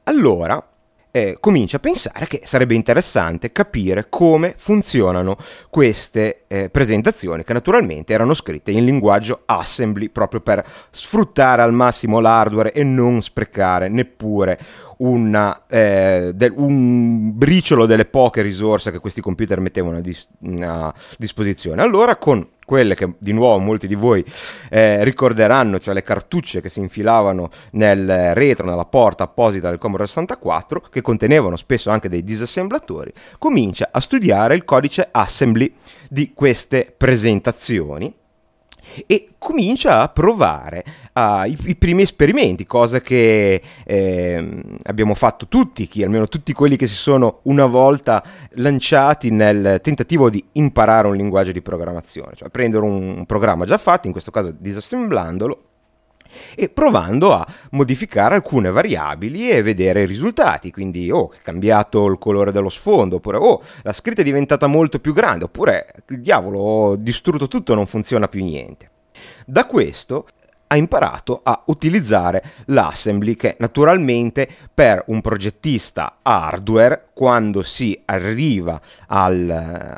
Allora, 0.05 0.63
eh, 1.15 1.37
comincia 1.41 1.77
a 1.77 1.81
pensare 1.81 2.27
che 2.27 2.41
sarebbe 2.45 2.75
interessante 2.75 3.53
capire 3.53 4.07
come 4.09 4.55
funzionano 4.57 5.37
queste 5.69 6.45
eh, 6.49 6.71
presentazioni, 6.71 7.45
che 7.45 7.53
naturalmente 7.53 8.13
erano 8.13 8.35
scritte 8.35 8.71
in 8.71 8.85
linguaggio 8.85 9.43
assembly 9.45 10.09
proprio 10.09 10.41
per 10.41 10.65
sfruttare 10.91 11.63
al 11.63 11.75
massimo 11.75 12.19
l'hardware 12.19 12.73
e 12.73 12.83
non 12.83 13.23
sprecare 13.23 13.89
neppure 13.89 14.59
una, 15.03 15.63
eh, 15.67 16.31
de- 16.35 16.53
un 16.55 17.37
briciolo 17.37 17.87
delle 17.87 18.05
poche 18.05 18.41
risorse 18.41 18.91
che 18.91 19.01
questi 19.01 19.21
computer 19.21 19.59
mettevano 19.61 19.99
a, 19.99 20.01
dis- 20.01 20.29
a 20.61 20.95
disposizione. 21.19 21.83
Allora, 21.83 22.17
con 22.17 22.47
quelle 22.65 22.95
che 22.95 23.15
di 23.19 23.33
nuovo 23.33 23.59
molti 23.59 23.89
di 23.89 23.97
voi 23.97 24.25
eh, 24.71 25.03
ricorderanno, 25.03 25.81
cioè 25.81 25.93
le 25.93 26.03
cartucce 26.03 26.61
che 26.61 26.69
si 26.69 26.79
infilavano 26.79 27.51
nel 27.73 28.35
retro, 28.35 28.67
nella 28.67 28.85
porta 28.85 29.25
apposita 29.25 29.69
del 29.69 29.79
Commodore 29.79 30.07
64, 30.07 30.81
che 30.81 31.03
contenevano 31.03 31.57
spesso 31.57 31.91
anche 31.91 32.09
dei 32.09 32.23
disassemblatori, 32.23 33.13
comincia 33.39 33.89
a 33.91 34.01
studiare 34.01 34.55
il 34.55 34.65
codice 34.65 35.09
assembly 35.11 35.75
di 36.09 36.33
queste 36.33 36.95
presentazioni 36.97 38.15
e 39.07 39.31
comincia 39.39 40.01
a 40.01 40.09
provare 40.09 40.85
uh, 41.15 41.45
i, 41.47 41.57
i, 41.65 41.77
primi 41.77 42.03
esperimenti, 42.03 42.67
cosa 42.67 43.01
che 43.01 43.61
eh, 43.85 44.63
abbiamo 44.85 45.15
fatto 45.15 45.49
tutti, 45.49 45.89
chi, 45.89 46.03
almeno 46.03 46.29
tutti 46.29 46.53
quelli 46.53 46.77
che 46.77 46.87
si 46.87 46.95
sono 46.95 47.41
una 47.45 47.67
volta 47.67 48.23
lanciati 48.53 49.31
nel 49.31 49.81
tentativo 49.83 50.31
di 50.31 50.45
imparare 50.53 51.09
un 51.09 51.17
linguaggio 51.17 51.53
di 51.53 51.63
programmazione, 51.63 52.33
cioè 52.35 52.49
prendere 52.49 52.85
un, 52.85 53.19
un 53.19 53.27
programma 53.27 53.65
già 53.65 53.79
fatto, 53.79 54.07
in 54.07 54.13
questo 54.13 54.31
caso 54.31 54.55
disassemblandolo, 54.57 55.65
e 56.55 56.69
provando 56.69 57.33
a 57.33 57.47
modificare 57.71 58.35
alcune 58.35 58.71
variabili 58.71 59.51
e 59.51 59.63
vedere 59.63 60.03
i 60.03 60.07
risultati. 60.07 60.71
Quindi, 60.71 61.11
oh, 61.11 61.33
è 61.33 61.39
cambiato 61.43 62.07
il 62.07 62.19
colore 62.19 62.53
dello 62.53 62.69
sfondo, 62.69 63.17
oppure, 63.17 63.37
oh, 63.39 63.63
la 63.83 63.93
scritta 63.93 64.21
è 64.21 64.25
diventata 64.25 64.67
molto 64.67 64.99
più 64.99 65.13
grande, 65.13 65.45
oppure, 65.45 65.87
il 66.09 66.21
diavolo, 66.21 66.59
ho 66.59 66.97
distrutto 66.97 67.49
tutto, 67.49 67.75
non 67.75 67.87
funziona 67.87 68.29
più 68.29 68.43
niente. 68.43 68.91
Da 69.47 69.67
questo 69.67 70.27
ha 70.73 70.77
imparato 70.77 71.41
a 71.43 71.65
utilizzare 71.67 72.43
l'assembly 72.67 73.37
che 73.37 73.57
naturalmente 73.59 74.49
per 74.73 75.05
un 75.09 75.21
progettista 75.21 76.17
hardware 76.23 77.09
quando 77.13 77.61
si 77.61 78.01
arriva 78.07 78.81
al, 79.09 79.51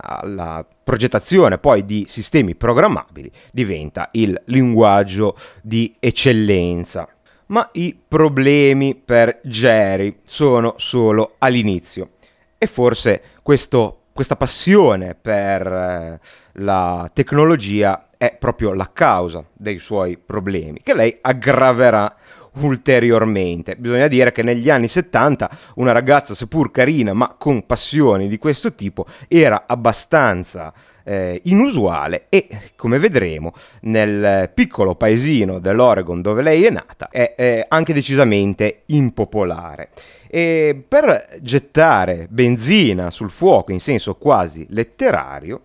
alla 0.02 0.66
progettazione 0.83 1.59
poi 1.59 1.85
di 1.85 2.07
sistemi 2.09 2.57
programmabili 2.57 3.31
diventa 3.52 4.09
il 4.12 4.40
linguaggio 4.47 5.37
di 5.62 5.95
eccellenza. 6.00 7.09
Ma 7.47 7.69
i 7.75 7.97
problemi 8.09 8.97
per 8.97 9.38
Jerry 9.45 10.19
sono 10.25 10.75
solo 10.76 11.37
all'inizio 11.38 12.11
e 12.59 12.66
forse 12.66 13.23
questo, 13.43 14.07
questa 14.12 14.35
passione 14.35 15.14
per 15.14 15.66
eh, 15.66 16.21
la 16.54 17.09
tecnologia 17.12 18.09
è 18.25 18.37
proprio 18.38 18.73
la 18.73 18.90
causa 18.93 19.45
dei 19.52 19.78
suoi 19.78 20.16
problemi, 20.16 20.81
che 20.83 20.95
lei 20.95 21.16
aggraverà 21.21 22.16
ulteriormente. 22.57 23.76
Bisogna 23.76 24.07
dire 24.07 24.33
che 24.33 24.43
negli 24.43 24.71
anni 24.71 24.88
70 24.88 25.50
una 25.76 25.93
ragazza, 25.93 26.35
seppur 26.35 26.71
carina, 26.71 27.12
ma 27.12 27.35
con 27.37 27.66
passioni 27.66 28.28
di 28.28 28.38
questo 28.38 28.75
tipo, 28.75 29.07
era 29.28 29.64
abbastanza 29.66 30.73
eh, 31.04 31.40
inusuale 31.45 32.26
e, 32.28 32.49
come 32.76 32.99
vedremo, 32.99 33.52
nel 33.83 34.50
piccolo 34.54 34.95
paesino 34.95 35.59
dell'Oregon 35.59 36.23
dove 36.23 36.43
lei 36.43 36.64
è 36.64 36.71
nata, 36.71 37.09
è, 37.11 37.35
è 37.35 37.66
anche 37.69 37.93
decisamente 37.93 38.83
impopolare. 38.87 39.90
E 40.28 40.83
per 40.87 41.38
gettare 41.40 42.26
benzina 42.31 43.11
sul 43.11 43.31
fuoco 43.31 43.73
in 43.73 43.81
senso 43.81 44.16
quasi 44.16 44.66
letterario, 44.71 45.61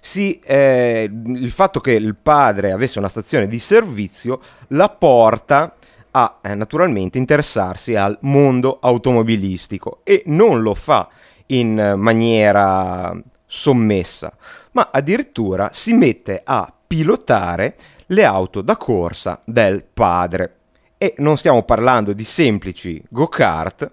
si, 0.00 0.40
eh, 0.40 1.10
il 1.10 1.50
fatto 1.50 1.80
che 1.80 1.92
il 1.92 2.16
padre 2.16 2.72
avesse 2.72 2.98
una 2.98 3.08
stazione 3.08 3.46
di 3.46 3.58
servizio 3.58 4.40
la 4.68 4.88
porta 4.88 5.74
a 6.12 6.38
eh, 6.42 6.54
naturalmente 6.54 7.18
interessarsi 7.18 7.94
al 7.94 8.16
mondo 8.22 8.78
automobilistico 8.80 10.00
e 10.02 10.22
non 10.26 10.62
lo 10.62 10.74
fa 10.74 11.08
in 11.46 11.94
maniera 11.96 13.14
sommessa, 13.46 14.32
ma 14.72 14.90
addirittura 14.92 15.70
si 15.72 15.92
mette 15.92 16.40
a 16.44 16.72
pilotare 16.86 17.76
le 18.06 18.24
auto 18.24 18.60
da 18.60 18.76
corsa 18.76 19.40
del 19.44 19.82
padre. 19.82 20.56
E 20.98 21.14
non 21.18 21.38
stiamo 21.38 21.62
parlando 21.62 22.12
di 22.12 22.24
semplici 22.24 23.02
go-kart, 23.08 23.90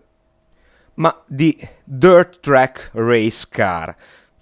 ma 0.95 1.23
di 1.25 1.57
dirt 1.83 2.39
track 2.41 2.91
race 2.93 3.47
car, 3.49 3.95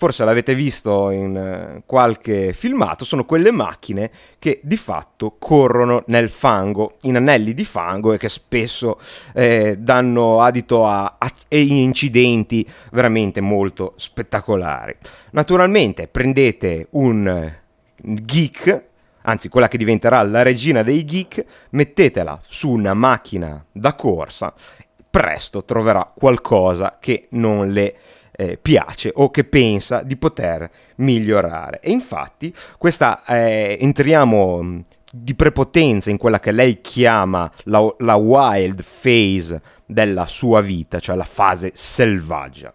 forse 0.05 0.24
l'avete 0.24 0.53
visto 0.53 1.09
in 1.09 1.77
uh, 1.77 1.81
qualche 1.83 2.53
filmato, 2.53 3.03
sono 3.03 3.25
quelle 3.25 3.50
macchine 3.50 4.12
che 4.38 4.59
di 4.62 4.77
fatto 4.77 5.38
corrono 5.39 6.03
nel 6.07 6.29
fango, 6.29 6.97
in 7.01 7.15
anelli 7.15 7.55
di 7.55 7.65
fango 7.65 8.13
e 8.13 8.19
che 8.19 8.29
spesso 8.29 9.00
eh, 9.33 9.77
danno 9.79 10.41
adito 10.43 10.85
a, 10.85 11.15
a, 11.17 11.31
incidenti 11.50 12.63
veramente 12.91 13.41
molto 13.41 13.93
spettacolari. 13.95 14.95
Naturalmente 15.31 16.07
prendete 16.07 16.85
un 16.91 17.51
geek, 17.95 18.83
anzi 19.24 19.50
quella 19.50 19.67
che 19.67 19.79
diventerà 19.79 20.21
la 20.21 20.43
regina 20.43 20.83
dei 20.83 21.03
geek, 21.03 21.45
mettetela 21.71 22.39
su 22.43 22.69
una 22.69 22.93
macchina 22.93 23.65
da 23.71 23.95
corsa, 23.95 24.53
presto 25.09 25.63
troverà 25.63 26.12
qualcosa 26.13 26.97
che 27.00 27.25
non 27.29 27.69
le 27.69 27.95
eh, 28.36 28.58
piace 28.58 29.12
o 29.13 29.30
che 29.30 29.44
pensa 29.44 30.01
di 30.01 30.18
poter 30.18 30.70
migliorare. 30.98 31.80
E 31.80 31.92
infatti 31.92 32.54
questa 32.77 33.24
eh, 33.25 33.77
entriamo 33.80 34.62
mm, 34.62 34.80
di 35.12 35.36
prepotenza 35.36 36.10
in 36.10 36.18
quella 36.18 36.39
che 36.39 36.51
lei 36.51 36.82
chiama 36.82 37.51
la, 37.63 37.94
la 38.00 38.15
wild 38.15 38.84
phase 39.01 39.62
della 39.86 40.25
sua 40.25 40.62
vita, 40.62 41.00
cioè 41.00 41.15
la 41.15 41.24
fase 41.24 41.72
selvaggia 41.74 42.74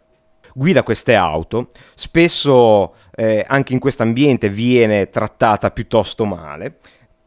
guida 0.53 0.83
queste 0.83 1.15
auto, 1.15 1.69
spesso 1.95 2.95
eh, 3.15 3.45
anche 3.47 3.73
in 3.73 3.79
questo 3.79 4.03
ambiente 4.03 4.49
viene 4.49 5.09
trattata 5.09 5.71
piuttosto 5.71 6.25
male, 6.25 6.79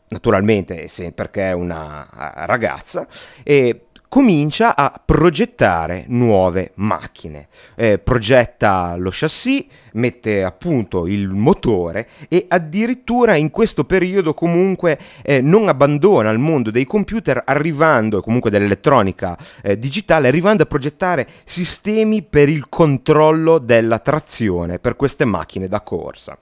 naturalmente 0.09 0.87
perché 1.13 1.49
è 1.49 1.51
una 1.53 2.07
ragazza, 2.45 3.07
e 3.43 3.87
comincia 4.13 4.75
a 4.75 5.01
progettare 5.03 6.03
nuove 6.09 6.73
macchine. 6.75 7.47
Eh, 7.73 7.97
progetta 7.97 8.95
lo 8.95 9.09
chassis, 9.11 9.65
mette 9.93 10.43
a 10.43 10.51
punto 10.51 11.07
il 11.07 11.29
motore 11.29 12.07
e 12.29 12.45
addirittura 12.47 13.35
in 13.37 13.49
questo 13.49 13.85
periodo 13.85 14.35
comunque 14.35 14.99
eh, 15.23 15.41
non 15.41 15.67
abbandona 15.67 16.29
il 16.29 16.37
mondo 16.37 16.69
dei 16.69 16.85
computer 16.85 17.41
arrivando, 17.43 18.21
comunque 18.21 18.51
dell'elettronica 18.51 19.35
eh, 19.63 19.79
digitale, 19.79 20.27
arrivando 20.27 20.61
a 20.61 20.67
progettare 20.67 21.27
sistemi 21.43 22.21
per 22.21 22.49
il 22.49 22.69
controllo 22.69 23.57
della 23.57 23.97
trazione 23.97 24.77
per 24.77 24.95
queste 24.95 25.25
macchine 25.25 25.67
da 25.67 25.81
corsa. 25.81 26.37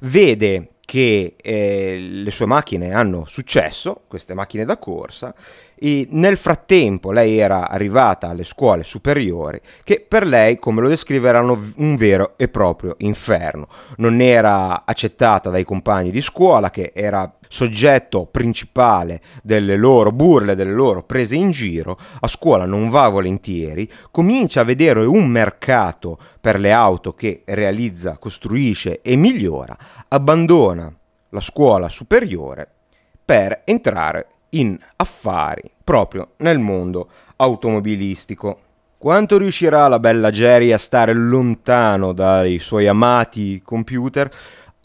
Vede 0.00 0.73
che 0.84 1.34
eh, 1.40 1.96
le 1.98 2.30
sue 2.30 2.46
macchine 2.46 2.92
hanno 2.92 3.24
successo, 3.24 4.02
queste 4.06 4.34
macchine 4.34 4.64
da 4.64 4.76
corsa, 4.76 5.34
e 5.76 6.06
nel 6.10 6.36
frattempo 6.36 7.10
lei 7.10 7.38
era 7.38 7.68
arrivata 7.68 8.28
alle 8.28 8.44
scuole 8.44 8.84
superiori 8.84 9.60
che 9.82 10.04
per 10.06 10.26
lei, 10.26 10.58
come 10.58 10.80
lo 10.80 10.88
descrive, 10.88 11.28
erano 11.28 11.72
un 11.76 11.96
vero 11.96 12.34
e 12.36 12.48
proprio 12.48 12.94
inferno. 12.98 13.66
Non 13.96 14.20
era 14.20 14.84
accettata 14.84 15.50
dai 15.50 15.64
compagni 15.64 16.10
di 16.10 16.20
scuola, 16.20 16.70
che 16.70 16.92
era 16.94 17.30
soggetto 17.54 18.26
principale 18.26 19.20
delle 19.40 19.76
loro 19.76 20.10
burle, 20.10 20.56
delle 20.56 20.72
loro 20.72 21.04
prese 21.04 21.36
in 21.36 21.52
giro, 21.52 21.96
a 22.18 22.26
scuola 22.26 22.66
non 22.66 22.88
va 22.88 23.08
volentieri, 23.08 23.88
comincia 24.10 24.62
a 24.62 24.64
vedere 24.64 25.04
un 25.04 25.28
mercato 25.28 26.18
per 26.40 26.58
le 26.58 26.72
auto 26.72 27.14
che 27.14 27.42
realizza, 27.44 28.16
costruisce 28.18 29.00
e 29.02 29.14
migliora, 29.14 29.76
abbandona 30.08 30.92
la 31.28 31.40
scuola 31.40 31.88
superiore 31.88 32.68
per 33.24 33.62
entrare 33.64 34.26
in 34.50 34.76
affari 34.96 35.70
proprio 35.84 36.30
nel 36.38 36.58
mondo 36.58 37.08
automobilistico. 37.36 38.58
Quanto 38.98 39.38
riuscirà 39.38 39.86
la 39.86 40.00
bella 40.00 40.30
Jerry 40.30 40.72
a 40.72 40.78
stare 40.78 41.12
lontano 41.12 42.12
dai 42.12 42.58
suoi 42.58 42.88
amati 42.88 43.60
computer? 43.62 44.28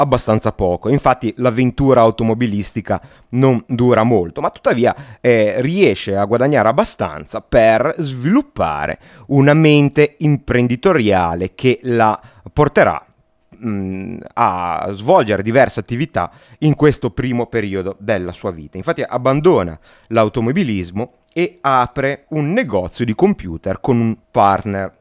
Abbastanza 0.02 0.54
poco, 0.54 0.88
infatti 0.88 1.34
l'avventura 1.38 2.00
automobilistica 2.00 3.02
non 3.32 3.62
dura 3.68 4.04
molto, 4.04 4.40
ma 4.40 4.50
tuttavia 4.50 4.96
eh, 5.20 5.56
riesce 5.60 6.16
a 6.16 6.24
guadagnare 6.24 6.70
abbastanza 6.70 7.42
per 7.42 7.96
sviluppare 7.98 8.98
una 9.28 9.54
mente 9.54 10.16
imprenditoriale 10.20 11.54
che 11.54 11.80
la 11.84 12.18
porterà 12.54 13.06
mh, 13.58 14.20
a 14.36 14.88
svolgere 14.92 15.44
diverse 15.44 15.82
attività 15.82 16.32
in 16.60 16.76
questo 16.76 17.12
primo 17.12 17.48
periodo 17.48 17.98
della 18.00 18.32
sua 18.32 18.52
vita. 18.52 18.78
Infatti 18.78 19.04
abbandona 19.06 19.78
l'automobilismo 20.08 21.12
e 21.34 21.58
apre 21.60 22.24
un 22.30 22.54
negozio 22.54 23.04
di 23.04 23.14
computer 23.14 23.82
con 23.82 24.00
un 24.00 24.16
partner. 24.32 24.96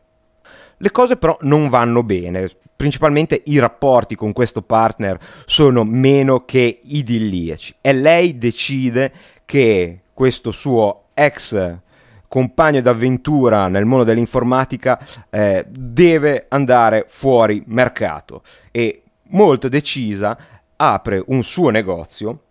Le 0.81 0.91
cose 0.93 1.17
però 1.17 1.37
non 1.43 1.69
vanno 1.69 2.03
bene, 2.03 2.49
principalmente 2.77 3.43
i 3.47 3.59
rapporti 3.59 4.15
con 4.15 4.33
questo 4.33 4.63
partner 4.63 5.19
sono 5.45 5.85
meno 5.85 6.45
che 6.45 6.81
idilliaci. 6.83 7.75
E 7.81 7.93
lei 7.93 8.39
decide 8.39 9.13
che 9.45 10.01
questo 10.15 10.53
suo 10.53 11.07
ex 11.15 11.77
compagno 12.29 12.81
d'avventura 12.81 13.69
nel 13.69 13.87
mondo 13.87 14.05
dell'informatica 14.05 15.01
eh, 15.31 15.65
deve 15.69 16.47
andare 16.49 17.07
fuori 17.09 17.63
mercato. 17.67 18.43
E 18.71 19.03
molto 19.31 19.69
decisa 19.69 20.39
apre 20.77 21.23
un 21.27 21.43
suo 21.43 21.71
negozio 21.71 22.43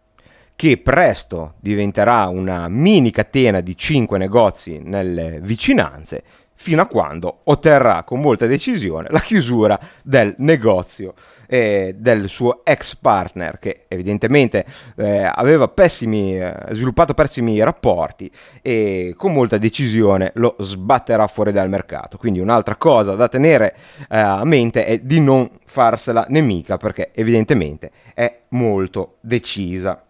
che 0.57 0.77
presto 0.77 1.53
diventerà 1.60 2.27
una 2.27 2.67
mini 2.67 3.12
catena 3.12 3.62
di 3.62 3.77
5 3.77 4.17
negozi 4.17 4.79
nelle 4.84 5.39
vicinanze 5.39 6.24
fino 6.58 6.82
a 6.82 6.88
quando 6.88 7.42
otterrà 7.44 8.04
con 8.04 8.20
molta 8.20 8.48
decisione 8.48 9.08
la 9.12 9.20
chiusura 9.20 9.80
del 10.04 10.34
negozio 10.40 11.14
eh, 11.48 11.96
del 11.98 12.28
suo 12.28 12.66
ex 12.66 12.96
partner 12.96 13.58
che 13.60 13.86
evidentemente 13.88 14.66
eh, 14.96 15.24
aveva 15.24 15.68
pessimi, 15.68 16.38
eh, 16.38 16.54
sviluppato 16.72 17.14
pessimi 17.14 17.62
rapporti 17.64 18.30
e 18.62 19.14
con 19.16 19.34
molta 19.34 19.58
decisione 19.58 20.32
lo 20.36 20.56
sbatterà 20.60 21.28
fuori 21.28 21.52
dal 21.52 21.70
mercato. 21.70 22.18
Quindi 22.18 22.40
un'altra 22.40 22.76
cosa 22.76 23.14
da 23.16 23.28
tenere 23.28 23.76
eh, 24.10 24.18
a 24.18 24.44
mente 24.44 24.86
è 24.86 25.00
di 25.00 25.20
non 25.20 25.50
farsela 25.66 26.26
nemica 26.30 26.78
perché 26.78 27.12
evidentemente 27.14 27.92
è 28.14 28.42
molto 28.50 29.18
decisa. 29.22 30.02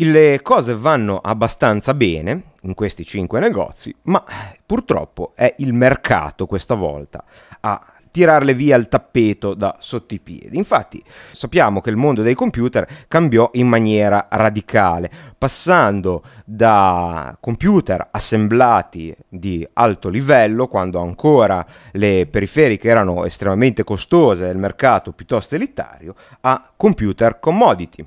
Le 0.00 0.42
cose 0.42 0.76
vanno 0.76 1.18
abbastanza 1.18 1.92
bene 1.92 2.52
in 2.62 2.74
questi 2.74 3.04
cinque 3.04 3.40
negozi, 3.40 3.92
ma 4.02 4.22
purtroppo 4.64 5.32
è 5.34 5.52
il 5.58 5.72
mercato 5.72 6.46
questa 6.46 6.74
volta 6.76 7.24
a 7.58 7.84
tirarle 8.08 8.54
via 8.54 8.76
il 8.76 8.86
tappeto 8.86 9.54
da 9.54 9.74
sotto 9.80 10.14
i 10.14 10.20
piedi. 10.20 10.56
Infatti 10.56 11.02
sappiamo 11.32 11.80
che 11.80 11.90
il 11.90 11.96
mondo 11.96 12.22
dei 12.22 12.36
computer 12.36 12.86
cambiò 13.08 13.50
in 13.54 13.66
maniera 13.66 14.28
radicale, 14.30 15.10
passando 15.36 16.22
da 16.44 17.36
computer 17.40 18.06
assemblati 18.12 19.12
di 19.28 19.66
alto 19.72 20.10
livello, 20.10 20.68
quando 20.68 21.00
ancora 21.00 21.66
le 21.90 22.28
periferiche 22.30 22.88
erano 22.88 23.24
estremamente 23.24 23.82
costose 23.82 24.46
e 24.46 24.52
il 24.52 24.58
mercato 24.58 25.10
piuttosto 25.10 25.56
elitario, 25.56 26.14
a 26.42 26.70
computer 26.76 27.40
commodity 27.40 28.06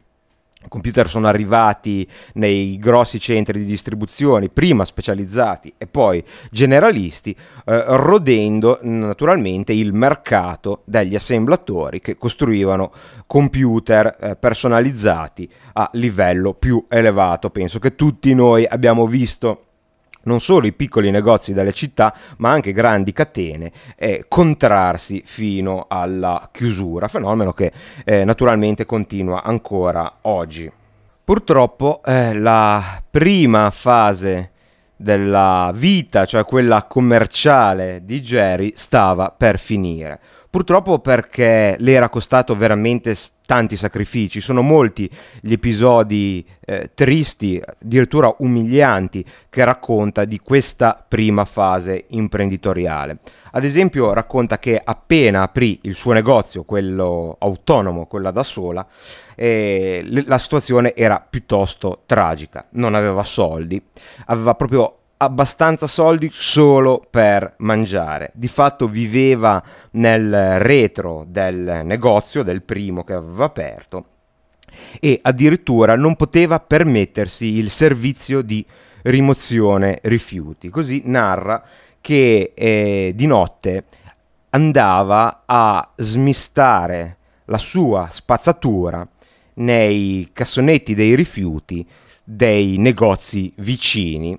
computer 0.68 1.10
sono 1.10 1.28
arrivati 1.28 2.08
nei 2.34 2.78
grossi 2.78 3.20
centri 3.20 3.60
di 3.60 3.66
distribuzione, 3.66 4.50
prima 4.50 4.86
specializzati 4.86 5.74
e 5.78 5.88
poi 5.88 6.24
generalisti, 6.50 7.32
eh, 7.32 7.84
rodendo 7.88 8.80
naturalmente 8.82 9.74
il 9.74 9.94
mercato 9.94 10.82
degli 10.86 11.16
assemblatori 11.16 12.00
che 12.00 12.18
costruivano 12.18 12.92
computer 13.28 14.18
eh, 14.20 14.36
personalizzati 14.36 15.50
a 15.74 15.90
livello 15.94 16.54
più 16.54 16.86
elevato. 16.90 17.50
Penso 17.50 17.80
che 17.80 17.96
tutti 17.96 18.34
noi 18.34 18.66
abbiamo 18.66 19.08
visto 19.08 19.66
non 20.24 20.40
solo 20.40 20.68
i 20.68 20.74
piccoli 20.74 21.12
negozi 21.12 21.54
delle 21.54 21.74
città, 21.74 22.14
ma 22.38 22.52
anche 22.52 22.72
grandi 22.72 23.12
catene 23.14 23.72
eh, 23.96 24.26
contrarsi 24.28 25.24
fino 25.26 25.86
alla 25.88 26.50
chiusura, 26.52 27.08
fenomeno 27.08 27.54
che 27.54 27.72
eh, 28.04 28.24
naturalmente 28.24 28.86
continua 28.86 29.44
ancora 29.44 30.18
oggi. 30.22 30.72
Purtroppo 31.24 32.02
eh, 32.04 32.34
la 32.34 33.02
prima 33.10 33.72
fase 33.72 34.52
della 34.96 35.72
vita, 35.74 36.26
cioè 36.26 36.46
quella 36.46 36.84
commerciale 36.84 38.02
di 38.04 38.22
Jerry, 38.22 38.74
stava 38.76 39.34
per 39.36 39.58
finire. 39.58 40.20
Purtroppo 40.52 41.00
perché 41.00 41.78
le 41.80 41.94
era 41.94 42.10
costato 42.10 42.58
veramente 42.58 43.16
tanti 43.46 43.78
sacrifici, 43.78 44.42
sono 44.42 44.62
molti 44.62 45.10
gli 45.40 45.54
episodi 45.54 46.46
eh, 46.60 46.92
tristi, 46.94 47.62
addirittura 47.66 48.36
umilianti, 48.40 49.26
che 49.50 49.64
racconta 49.64 50.26
di 50.26 50.40
questa 50.40 51.06
prima 51.08 51.46
fase 51.46 52.04
imprenditoriale. 52.10 53.20
Ad 53.52 53.64
esempio 53.64 54.12
racconta 54.12 54.60
che 54.60 54.82
appena 54.84 55.44
aprì 55.44 55.80
il 55.84 55.96
suo 55.96 56.12
negozio, 56.12 56.66
quello 56.66 57.38
autonomo, 57.40 58.06
quella 58.06 58.32
da 58.32 58.44
sola, 58.44 58.86
eh, 59.36 60.04
la 60.26 60.38
situazione 60.38 60.94
era 60.94 61.26
piuttosto 61.28 62.02
tragica, 62.06 62.66
non 62.72 62.94
aveva 62.94 63.24
soldi, 63.24 63.82
aveva 64.26 64.54
proprio 64.56 64.98
abbastanza 65.22 65.86
soldi 65.86 66.30
solo 66.32 67.06
per 67.08 67.54
mangiare. 67.58 68.32
Di 68.34 68.48
fatto 68.48 68.88
viveva 68.88 69.64
nel 69.92 70.60
retro 70.60 71.26
del 71.28 71.82
negozio, 71.84 72.42
del 72.44 72.64
primo 72.64 73.04
che 73.04 73.14
aveva 73.14 73.46
aperto, 73.46 74.06
e 75.00 75.20
addirittura 75.22 75.96
non 75.96 76.16
poteva 76.16 76.60
permettersi 76.60 77.58
il 77.58 77.70
servizio 77.70 78.42
di 78.42 78.66
rimozione 79.04 80.00
rifiuti. 80.04 80.70
Così 80.70 81.04
narra 81.06 81.64
che 82.02 82.54
eh, 82.56 83.12
di 83.14 83.26
notte 83.28 83.84
andava 84.50 85.44
a 85.46 85.88
smistare 85.98 87.18
la 87.46 87.60
sua 87.60 88.08
spazzatura 88.10 89.08
nei 89.56 90.30
cassonetti 90.34 90.96
dei 90.96 91.14
rifiuti 91.14 91.88
dei 92.24 92.78
negozi 92.78 93.52
vicini 93.58 94.38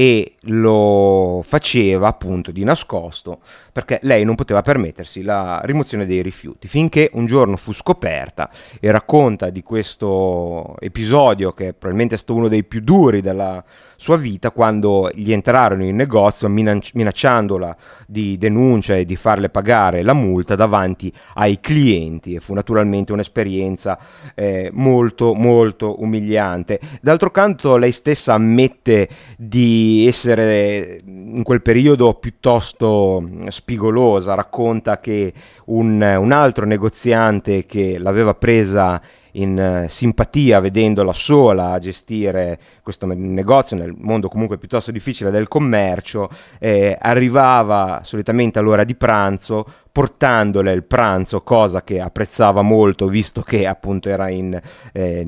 e 0.00 0.36
lo 0.44 1.44
faceva 1.46 2.08
appunto 2.08 2.50
di 2.52 2.64
nascosto 2.64 3.40
perché 3.72 3.98
lei 4.02 4.24
non 4.24 4.34
poteva 4.34 4.62
permettersi 4.62 5.22
la 5.22 5.60
rimozione 5.64 6.06
dei 6.06 6.22
rifiuti. 6.22 6.68
Finché 6.68 7.10
un 7.14 7.26
giorno 7.26 7.56
fu 7.56 7.72
scoperta 7.72 8.50
e 8.80 8.90
racconta 8.90 9.50
di 9.50 9.62
questo 9.62 10.76
episodio 10.78 11.52
che 11.52 11.72
probabilmente 11.72 12.14
è 12.14 12.18
stato 12.18 12.34
uno 12.34 12.48
dei 12.48 12.64
più 12.64 12.80
duri 12.80 13.20
della 13.20 13.62
sua 13.96 14.16
vita 14.16 14.50
quando 14.50 15.10
gli 15.14 15.32
entrarono 15.32 15.84
in 15.84 15.94
negozio 15.96 16.48
minacciandola 16.48 17.76
di 18.06 18.38
denuncia 18.38 18.96
e 18.96 19.04
di 19.04 19.16
farle 19.16 19.50
pagare 19.50 20.02
la 20.02 20.14
multa 20.14 20.54
davanti 20.54 21.12
ai 21.34 21.60
clienti. 21.60 22.34
E 22.34 22.40
fu 22.40 22.54
naturalmente 22.54 23.12
un'esperienza 23.12 23.98
eh, 24.34 24.70
molto 24.72 25.34
molto 25.34 26.00
umiliante. 26.02 26.80
D'altro 27.00 27.30
canto 27.30 27.76
lei 27.76 27.92
stessa 27.92 28.34
ammette 28.34 29.08
di 29.36 30.04
essere 30.06 30.98
in 31.04 31.42
quel 31.42 31.62
periodo 31.62 32.14
piuttosto 32.14 33.28
spigolosa 33.60 34.34
racconta 34.34 34.98
che 35.00 35.32
un, 35.66 36.00
un 36.00 36.32
altro 36.32 36.64
negoziante 36.64 37.66
che 37.66 37.98
l'aveva 37.98 38.34
presa 38.34 39.00
in 39.32 39.58
eh, 39.58 39.86
simpatia 39.88 40.58
vedendola 40.60 41.12
sola 41.12 41.72
a 41.72 41.78
gestire 41.78 42.58
questo 42.82 43.06
negozio 43.06 43.76
nel 43.76 43.94
mondo 43.96 44.28
comunque 44.28 44.58
piuttosto 44.58 44.90
difficile 44.90 45.30
del 45.30 45.46
commercio, 45.46 46.28
eh, 46.58 46.96
arrivava 46.98 48.00
solitamente 48.02 48.58
all'ora 48.58 48.84
di 48.84 48.96
pranzo 48.96 49.64
portandole 49.92 50.72
il 50.72 50.84
pranzo, 50.84 51.42
cosa 51.42 51.82
che 51.82 52.00
apprezzava 52.00 52.62
molto 52.62 53.08
visto 53.08 53.42
che 53.42 53.66
appunto 53.66 54.08
era 54.08 54.28
in 54.28 54.60
eh, 54.92 55.26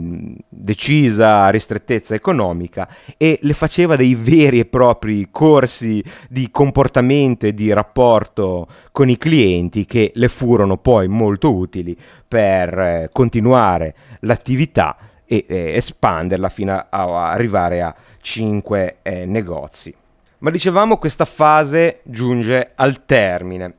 decisa 0.49 1.49
ristrettezza 1.49 2.15
economica 2.15 2.89
e 3.17 3.39
le 3.43 3.55
faceva 3.55 3.97
dei 3.97 4.15
veri 4.15 4.61
e 4.61 4.65
propri 4.65 5.29
corsi 5.31 6.03
di 6.29 6.51
comportamento 6.51 7.47
e 7.47 7.55
di 7.55 7.73
rapporto 7.73 8.69
con 8.93 9.09
i 9.09 9.19
clienti 9.19 9.85
che 9.85 10.13
le 10.15 10.29
furono 10.29 10.77
poi 10.77 11.09
molto 11.09 11.53
utili 11.55 11.97
per 12.27 12.79
eh, 12.79 13.09
continuare 13.13 13.95
l'attività 14.21 14.97
e 15.25 15.47
eh, 15.49 15.75
espanderla 15.77 16.49
fino 16.49 16.73
a, 16.73 16.87
a, 16.91 17.31
arrivare 17.31 17.83
a 17.83 17.95
5 18.21 18.99
eh, 19.03 19.27
negozi. 19.27 19.95
Ma 20.39 20.51
dicevamo 20.51 20.99
questa 20.99 21.25
fase 21.25 22.01
giunge 22.05 22.73
al 22.75 23.05
termine. 23.07 23.77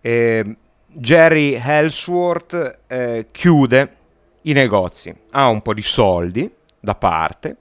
Eh, 0.00 0.56
Jerry 0.86 1.54
Ellsworth 1.54 2.78
eh, 2.86 3.26
chiude 3.30 3.96
i 4.42 4.52
negozi, 4.52 5.14
ha 5.30 5.48
un 5.48 5.62
po' 5.62 5.74
di 5.74 5.82
soldi 5.82 6.50
da 6.80 6.94
parte 6.94 7.58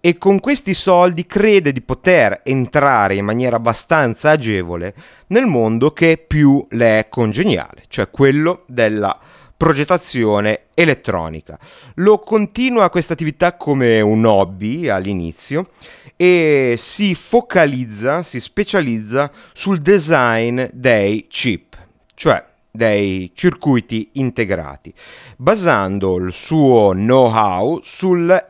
e 0.00 0.18
con 0.18 0.40
questi 0.40 0.74
soldi 0.74 1.26
crede 1.26 1.72
di 1.72 1.80
poter 1.80 2.40
entrare 2.44 3.16
in 3.16 3.24
maniera 3.24 3.56
abbastanza 3.56 4.30
agevole 4.30 4.94
nel 5.28 5.46
mondo 5.46 5.92
che 5.92 6.22
più 6.24 6.64
le 6.70 6.98
è 7.00 7.08
congeniale, 7.08 7.84
cioè 7.88 8.10
quello 8.10 8.62
della 8.66 9.18
progettazione 9.56 10.66
elettronica. 10.74 11.58
Lo 11.94 12.18
continua 12.18 12.90
questa 12.90 13.14
attività 13.14 13.56
come 13.56 14.00
un 14.00 14.24
hobby 14.26 14.88
all'inizio 14.88 15.66
e 16.14 16.76
si 16.78 17.14
focalizza, 17.14 18.22
si 18.22 18.38
specializza 18.38 19.30
sul 19.54 19.78
design 19.78 20.62
dei 20.72 21.26
chip 21.28 21.75
cioè 22.16 22.42
dei 22.70 23.30
circuiti 23.34 24.10
integrati, 24.14 24.92
basando 25.36 26.16
il 26.16 26.32
suo 26.32 26.90
know-how 26.92 27.80
sull'FPGA, 27.82 28.44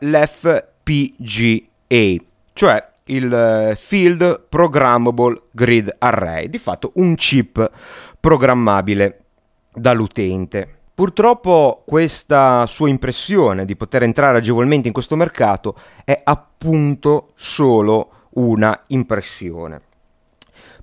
cioè 2.53 2.85
il 3.05 3.33
eh, 3.33 3.75
Field 3.77 4.45
Programmable 4.49 5.43
Grid 5.51 5.95
Array, 5.97 6.49
di 6.49 6.57
fatto 6.57 6.91
un 6.95 7.15
chip 7.15 7.71
programmabile 8.19 9.19
dall'utente. 9.73 10.75
Purtroppo 10.93 11.83
questa 11.85 12.65
sua 12.67 12.89
impressione 12.89 13.65
di 13.65 13.75
poter 13.75 14.03
entrare 14.03 14.39
agevolmente 14.39 14.87
in 14.87 14.93
questo 14.93 15.15
mercato 15.15 15.75
è 16.03 16.19
appunto 16.23 17.29
solo 17.35 18.11
una 18.31 18.83
impressione 18.87 19.81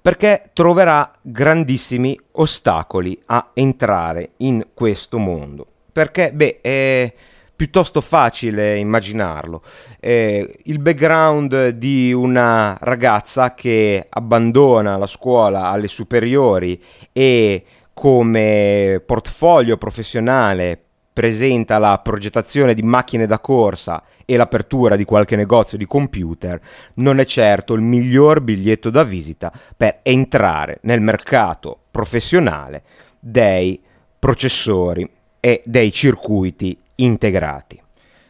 perché 0.05 0.51
troverà 0.53 1.11
grandissimi 1.23 2.21
ostacoli 2.33 3.19
a 3.25 3.53
entrare 3.55 4.33
in 4.39 4.67
questo 4.75 5.17
mondo. 5.17 5.67
Perché, 5.91 6.31
beh, 6.31 6.59
è 6.61 7.15
piuttosto 7.57 8.03
facile 8.03 8.77
immaginarlo. 8.77 9.63
Eh, 9.99 10.59
il 10.65 10.79
background 10.79 11.69
di 11.69 12.13
una 12.13 12.77
ragazza 12.83 13.55
che 13.55 14.07
abbandona 14.11 14.99
la 14.99 15.07
scuola 15.07 15.71
alle 15.71 15.89
superiori 15.89 16.79
e 17.11 17.65
come 17.95 19.03
portfolio 19.07 19.79
professionale 19.79 20.84
presenta 21.15 21.79
la 21.79 22.01
progettazione 22.03 22.75
di 22.75 22.83
macchine 22.83 23.25
da 23.25 23.39
corsa 23.39 24.03
e 24.27 24.37
l'apertura 24.37 24.97
di 24.97 25.05
qualche 25.05 25.37
negozio 25.37 25.79
di 25.79 25.87
computer, 25.87 26.61
non 26.95 27.21
è 27.21 27.25
certo 27.25 27.75
il 27.75 27.83
miglior 27.83 28.41
biglietto 28.41 28.91
da 28.91 29.05
visita 29.05 29.53
per 29.77 30.01
entrare 30.03 30.81
nel 30.83 31.01
mercato 31.01 31.79
professionale 31.93 32.83
dei 33.21 33.81
processori 34.19 35.09
e 35.39 35.63
dei 35.65 35.93
circuiti 35.93 36.77
integrati. 36.97 37.81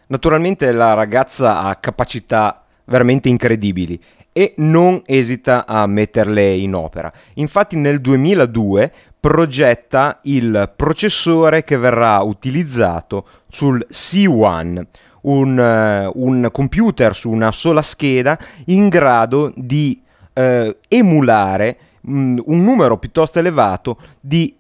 Naturalmente 0.09 0.71
la 0.71 0.93
ragazza 0.93 1.63
ha 1.63 1.75
capacità 1.77 2.65
veramente 2.85 3.31
incredibili 3.31 3.99
e 4.31 4.53
non 4.59 5.01
esita 5.07 5.65
a 5.65 5.87
metterle 5.87 6.53
in 6.53 6.75
opera. 6.75 7.11
Infatti 7.35 7.77
nel 7.77 8.01
2002 8.03 8.93
progetta 9.25 10.19
il 10.25 10.71
processore 10.77 11.65
che 11.65 11.79
verrà 11.79 12.21
utilizzato 12.21 13.27
sul 13.49 13.87
C1, 13.91 14.83
un, 15.23 15.59
uh, 15.59 16.23
un 16.23 16.49
computer 16.53 17.15
su 17.15 17.31
una 17.31 17.51
sola 17.51 17.81
scheda 17.81 18.39
in 18.67 18.91
grado 18.91 19.51
di 19.57 19.99
uh, 20.35 20.77
emulare 20.87 21.79
um, 22.03 22.39
un 22.45 22.65
numero 22.65 22.99
piuttosto 22.99 23.39
elevato 23.39 23.97
di 24.21 24.55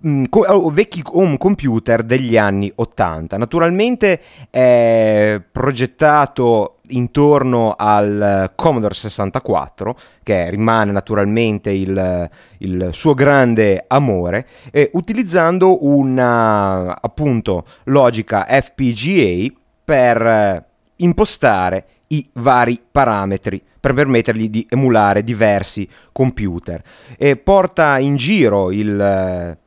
vecchi 0.00 1.02
home 1.04 1.38
computer 1.38 2.02
degli 2.02 2.36
anni 2.36 2.70
80. 2.74 3.36
Naturalmente 3.36 4.20
è 4.50 5.40
progettato 5.50 6.78
intorno 6.88 7.74
al 7.76 8.52
Commodore 8.54 8.94
64, 8.94 9.96
che 10.22 10.50
rimane 10.50 10.92
naturalmente 10.92 11.70
il, 11.70 12.30
il 12.58 12.90
suo 12.92 13.14
grande 13.14 13.84
amore, 13.86 14.46
eh, 14.70 14.90
utilizzando 14.94 15.86
una 15.86 17.00
appunto 17.00 17.64
logica 17.84 18.46
FPGA 18.48 19.52
per 19.84 20.22
eh, 20.22 20.64
impostare 20.96 21.86
i 22.08 22.24
vari 22.34 22.80
parametri 22.90 23.62
per 23.80 23.94
permettergli 23.94 24.48
di 24.48 24.64
emulare 24.70 25.24
diversi 25.24 25.88
computer 26.12 26.80
e 27.18 27.36
porta 27.36 27.98
in 27.98 28.14
giro 28.14 28.70
il, 28.70 29.58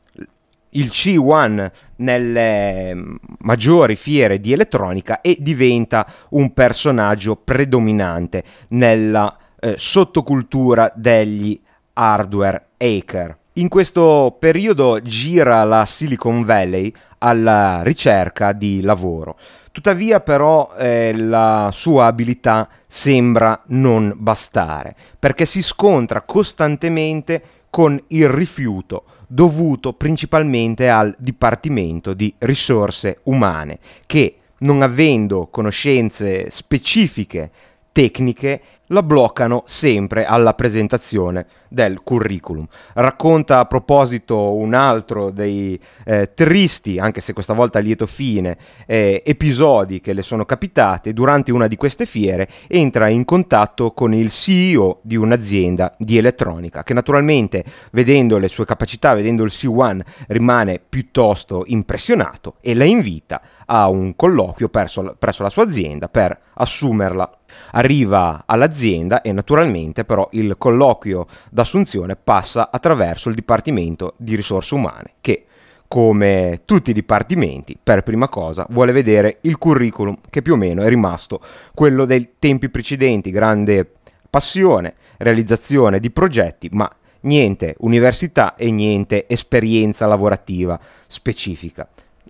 il 0.76 0.88
C1 0.88 1.72
nelle 1.98 2.96
maggiori 3.40 3.96
fiere 3.96 4.40
di 4.40 4.54
elettronica 4.54 5.22
e 5.22 5.38
diventa 5.40 6.06
un 6.30 6.54
personaggio 6.54 7.36
predominante 7.36 8.44
nella 8.70 9.38
eh, 9.60 9.76
sottocultura 9.78 10.92
degli 10.96 11.60
hardware 11.94 12.68
hacker. 12.78 13.38
In 13.54 13.70
questo 13.70 14.36
periodo 14.38 15.02
gira 15.02 15.64
la 15.64 15.86
Silicon 15.86 16.44
Valley 16.44 16.92
alla 17.20 17.82
ricerca 17.82 18.52
di 18.52 18.82
lavoro. 18.82 19.38
Tuttavia 19.72 20.20
però 20.20 20.74
eh, 20.78 21.16
la 21.16 21.70
sua 21.74 22.06
abilità 22.06 22.68
sembra 22.86 23.62
non 23.68 24.14
bastare 24.16 24.96
perché 25.18 25.46
si 25.46 25.62
scontra 25.62 26.22
costantemente 26.22 27.42
con 27.70 28.02
il 28.08 28.30
rifiuto 28.30 29.04
dovuto 29.28 29.94
principalmente 29.94 30.90
al 30.90 31.16
Dipartimento 31.18 32.14
di 32.14 32.34
Risorse 32.40 33.20
Umane, 33.24 33.80
che 34.06 34.38
non 34.60 34.82
avendo 34.82 35.48
conoscenze 35.48 36.50
specifiche 36.50 37.52
tecniche 37.96 38.62
la 38.88 39.02
bloccano 39.02 39.64
sempre 39.66 40.26
alla 40.26 40.54
presentazione 40.54 41.46
del 41.70 42.02
curriculum. 42.04 42.68
Racconta 42.94 43.60
a 43.60 43.66
proposito 43.66 44.54
un 44.54 44.74
altro 44.74 45.32
dei 45.32 45.80
eh, 46.04 46.34
tristi, 46.34 47.00
anche 47.00 47.22
se 47.22 47.32
questa 47.32 47.54
volta 47.54 47.80
a 47.80 47.82
lieto 47.82 48.06
fine, 48.06 48.58
eh, 48.86 49.24
episodi 49.26 50.02
che 50.02 50.12
le 50.12 50.22
sono 50.22 50.44
capitati. 50.44 51.14
Durante 51.14 51.54
una 51.54 51.68
di 51.68 51.78
queste 51.78 52.06
fiere 52.06 52.50
entra 52.68 53.08
in 53.08 53.24
contatto 53.24 53.92
con 53.92 54.14
il 54.14 54.30
CEO 54.30 55.00
di 55.02 55.16
un'azienda 55.16 55.96
di 55.98 56.18
elettronica, 56.18 56.84
che 56.84 56.94
naturalmente, 56.94 57.64
vedendo 57.92 58.38
le 58.38 58.50
sue 58.50 58.66
capacità, 58.66 59.14
vedendo 59.14 59.44
il 59.44 59.52
C1, 59.54 60.02
rimane 60.28 60.82
piuttosto 60.88 61.64
impressionato 61.66 62.56
e 62.60 62.76
la 62.76 62.84
invita 62.84 63.42
a 63.66 63.88
un 63.88 64.16
colloquio 64.16 64.70
presso, 64.70 65.16
presso 65.18 65.44
la 65.44 65.50
sua 65.50 65.64
azienda 65.64 66.08
per 66.08 66.38
assumerla. 66.56 67.38
Arriva 67.72 68.44
all'azienda 68.46 68.74
l'azienda 68.76 69.22
e 69.22 69.32
naturalmente 69.32 70.04
però 70.04 70.28
il 70.32 70.56
colloquio 70.58 71.28
d'assunzione 71.50 72.16
passa 72.16 72.70
attraverso 72.72 73.30
il 73.30 73.36
Dipartimento 73.36 74.14
di 74.18 74.36
Risorse 74.36 74.76
Umane 74.76 75.14
che 75.22 75.46
come 75.88 76.62
tutti 76.66 76.90
i 76.90 76.94
dipartimenti, 76.94 77.78
per 77.82 78.02
prima 78.02 78.28
cosa 78.28 78.66
vuole 78.70 78.92
vedere 78.92 79.38
il 79.42 79.58
curriculum 79.58 80.18
che 80.30 80.42
più 80.42 80.54
o 80.54 80.58
meno 80.58 80.82
è 80.82 80.90
rimasto 80.90 81.40
quello 81.74 82.06
dei 82.06 82.34
tempi 82.40 82.70
precedenti, 82.70 83.30
grande 83.30 83.90
passione, 84.30 84.96
realizzazione 85.18 86.00
di 86.00 86.10
progetti, 86.10 86.70
ma 86.72 86.92
niente 87.22 87.76
università 87.80 88.56
e 88.56 88.72
niente 88.72 89.26
esperienza 89.28 90.08
lavorativa 90.08 90.78
specifica. 91.08 91.88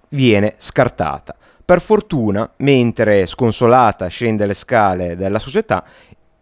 Viene 0.10 0.56
scartata. 0.58 1.36
Per 1.66 1.82
fortuna, 1.82 2.48
mentre 2.58 3.26
sconsolata 3.26 4.06
scende 4.06 4.46
le 4.46 4.54
scale 4.54 5.16
della 5.16 5.40
società, 5.40 5.84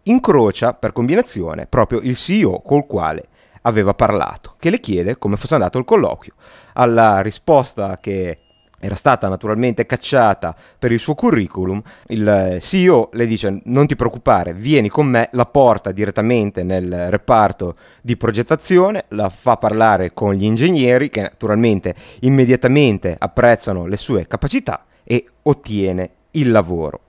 incrocia 0.02 0.74
per 0.74 0.92
combinazione 0.92 1.64
proprio 1.64 2.00
il 2.00 2.14
CEO 2.14 2.60
col 2.60 2.84
quale 2.84 3.28
aveva 3.62 3.94
parlato, 3.94 4.56
che 4.58 4.68
le 4.68 4.80
chiede 4.80 5.16
come 5.16 5.38
fosse 5.38 5.54
andato 5.54 5.78
il 5.78 5.86
colloquio. 5.86 6.34
Alla 6.74 7.22
risposta 7.22 7.96
che 8.02 8.40
era 8.78 8.96
stata 8.96 9.26
naturalmente 9.26 9.86
cacciata 9.86 10.54
per 10.78 10.92
il 10.92 10.98
suo 10.98 11.14
curriculum, 11.14 11.80
il 12.08 12.58
CEO 12.60 13.08
le 13.14 13.26
dice 13.26 13.62
non 13.64 13.86
ti 13.86 13.96
preoccupare, 13.96 14.52
vieni 14.52 14.90
con 14.90 15.06
me, 15.06 15.30
la 15.32 15.46
porta 15.46 15.90
direttamente 15.90 16.62
nel 16.62 17.10
reparto 17.10 17.76
di 18.02 18.18
progettazione, 18.18 19.06
la 19.08 19.30
fa 19.30 19.56
parlare 19.56 20.12
con 20.12 20.34
gli 20.34 20.44
ingegneri 20.44 21.08
che 21.08 21.22
naturalmente 21.22 21.94
immediatamente 22.20 23.16
apprezzano 23.18 23.86
le 23.86 23.96
sue 23.96 24.26
capacità 24.26 24.84
e 25.04 25.26
ottiene 25.42 26.10
il 26.32 26.50
lavoro. 26.50 27.00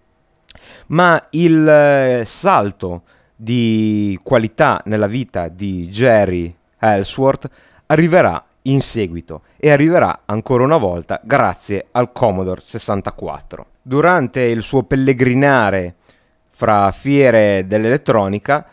Ma 0.88 1.28
il 1.32 1.68
eh, 1.68 2.24
salto 2.26 3.04
di 3.36 4.18
qualità 4.24 4.82
nella 4.86 5.08
vita 5.08 5.48
di 5.48 5.88
Jerry 5.90 6.54
Ellsworth 6.80 7.50
arriverà 7.88 8.44
in 8.64 8.82
seguito 8.82 9.42
e 9.58 9.72
arriverà 9.72 10.22
ancora 10.26 10.64
una 10.64 10.78
volta 10.78 11.20
grazie 11.24 11.88
al 11.92 12.12
Commodore 12.12 12.62
64. 12.62 13.66
Durante 13.82 14.42
il 14.42 14.64
suo 14.64 14.84
pellegrinare 14.84 15.96
fra 16.50 16.92
fiere 16.92 17.66
dell'elettronica 17.68 18.66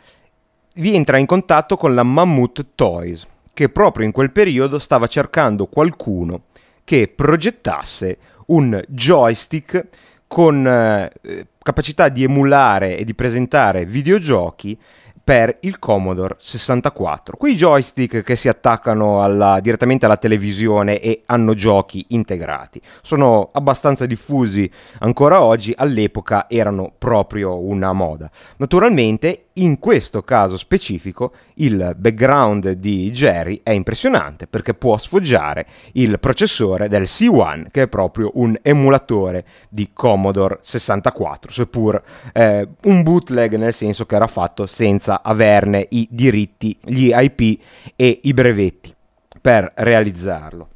vi 0.77 0.95
entra 0.95 1.19
in 1.19 1.27
contatto 1.27 1.77
con 1.77 1.95
la 1.95 2.03
Mammut 2.03 2.69
Toys, 2.75 3.27
che 3.53 3.69
proprio 3.69 4.07
in 4.07 4.13
quel 4.13 4.31
periodo 4.31 4.79
stava 4.79 5.07
cercando 5.07 5.67
qualcuno 5.67 6.45
che 6.85 7.13
progettasse 7.15 8.19
un 8.53 8.83
joystick 8.89 9.87
con 10.27 10.67
eh, 10.67 11.47
capacità 11.63 12.09
di 12.09 12.25
emulare 12.25 12.97
e 12.97 13.05
di 13.05 13.15
presentare 13.15 13.85
videogiochi 13.85 14.79
per 15.25 15.59
il 15.61 15.79
Commodore 15.79 16.35
64. 16.39 17.37
Quei 17.37 17.55
joystick 17.55 18.23
che 18.23 18.35
si 18.35 18.49
attaccano 18.49 19.23
alla, 19.23 19.61
direttamente 19.61 20.05
alla 20.05 20.17
televisione 20.17 21.01
e 21.01 21.23
hanno 21.27 21.55
giochi 21.55 22.07
integrati. 22.09 22.81
Sono 23.03 23.51
abbastanza 23.53 24.05
diffusi 24.05 24.69
ancora 24.99 25.43
oggi, 25.43 25.73
all'epoca 25.77 26.47
erano 26.49 26.93
proprio 26.97 27.59
una 27.59 27.93
moda. 27.93 28.31
Naturalmente 28.57 29.42
in 29.55 29.79
questo 29.79 30.23
caso 30.23 30.57
specifico 30.57 31.33
il 31.55 31.95
background 31.97 32.71
di 32.73 33.11
Jerry 33.11 33.61
è 33.63 33.71
impressionante 33.71 34.47
perché 34.47 34.75
può 34.75 34.97
sfoggiare 34.97 35.67
il 35.93 36.19
processore 36.19 36.89
del 36.89 37.03
C1 37.03 37.67
che 37.71 37.83
è 37.83 37.89
proprio 37.89 38.31
un 38.35 38.57
emulatore 38.63 39.45
di 39.69 39.91
Commodore 39.93 40.59
64 40.63 41.51
seppur 41.51 42.03
eh, 42.33 42.69
un 42.85 43.03
bootleg 43.03 43.57
nel 43.57 43.75
senso 43.75 44.07
che 44.07 44.15
era 44.15 44.27
fatto 44.27 44.67
senza 44.67 45.23
averne 45.23 45.87
i 45.91 46.09
diritti, 46.11 46.77
gli 46.83 47.13
IP 47.15 47.61
e 47.97 48.21
i 48.23 48.33
brevetti 48.33 48.95
per 49.41 49.73
realizzarlo. 49.75 50.69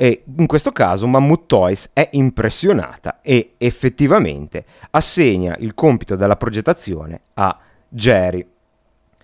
E 0.00 0.22
in 0.36 0.46
questo 0.46 0.70
caso 0.70 1.08
Mammut 1.08 1.46
Toys 1.46 1.90
è 1.92 2.08
impressionata 2.12 3.18
e 3.20 3.54
effettivamente 3.58 4.64
assegna 4.90 5.56
il 5.58 5.74
compito 5.74 6.14
della 6.14 6.36
progettazione 6.36 7.20
a 7.34 7.58
Jerry. 7.88 8.46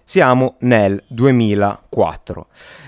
Siamo 0.02 0.56
nel 0.60 1.02
2004. 1.06 2.46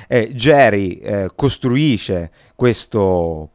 Eh, 0.09 0.33
Jerry 0.33 0.99
eh, 0.99 1.31
costruisce 1.35 2.31
questo, 2.55 3.51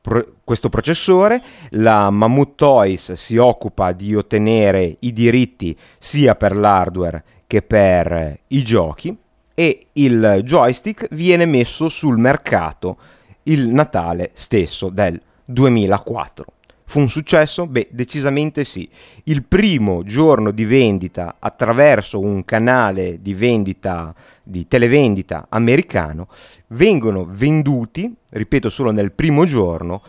pro- 0.00 0.34
questo 0.44 0.68
processore, 0.68 1.42
la 1.70 2.10
Mammut 2.10 2.54
Toys 2.54 3.12
si 3.12 3.36
occupa 3.36 3.92
di 3.92 4.14
ottenere 4.14 4.96
i 5.00 5.12
diritti 5.12 5.76
sia 5.98 6.34
per 6.34 6.54
l'hardware 6.54 7.24
che 7.46 7.62
per 7.62 8.40
i 8.48 8.62
giochi 8.62 9.16
e 9.54 9.86
il 9.92 10.40
joystick 10.44 11.08
viene 11.12 11.46
messo 11.46 11.88
sul 11.88 12.18
mercato 12.18 12.98
il 13.44 13.68
Natale 13.68 14.32
stesso 14.34 14.90
del 14.90 15.20
2004. 15.44 16.44
Fu 16.88 17.00
un 17.00 17.08
successo? 17.08 17.66
Beh, 17.66 17.88
decisamente 17.90 18.62
sì. 18.62 18.88
Il 19.24 19.42
primo 19.42 20.04
giorno 20.04 20.52
di 20.52 20.64
vendita 20.64 21.36
attraverso 21.40 22.20
un 22.20 22.44
canale 22.44 23.20
di 23.20 23.34
vendita, 23.34 24.14
di 24.42 24.68
televendita 24.68 25.46
americano, 25.48 26.28
vengono 26.68 27.26
venduti, 27.28 28.14
ripeto 28.30 28.68
solo 28.68 28.92
nel 28.92 29.10
primo 29.10 29.44
giorno, 29.44 30.00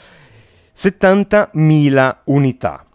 70.000 0.75 2.17
unità. 2.25 2.85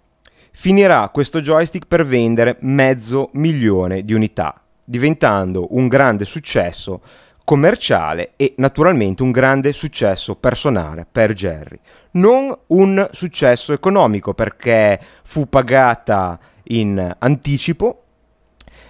Finirà 0.52 1.08
questo 1.08 1.40
joystick 1.40 1.88
per 1.88 2.06
vendere 2.06 2.58
mezzo 2.60 3.30
milione 3.32 4.04
di 4.04 4.14
unità, 4.14 4.62
diventando 4.84 5.74
un 5.74 5.88
grande 5.88 6.24
successo 6.24 7.00
commerciale 7.44 8.32
e 8.36 8.54
naturalmente 8.58 9.22
un 9.22 9.30
grande 9.30 9.72
successo 9.72 10.36
personale 10.36 11.06
per 11.10 11.32
Jerry. 11.32 11.78
Non 12.12 12.56
un 12.68 13.08
successo 13.12 13.72
economico 13.72 14.34
perché 14.34 15.00
fu 15.24 15.48
pagata 15.48 16.38
in 16.64 17.14
anticipo 17.18 18.02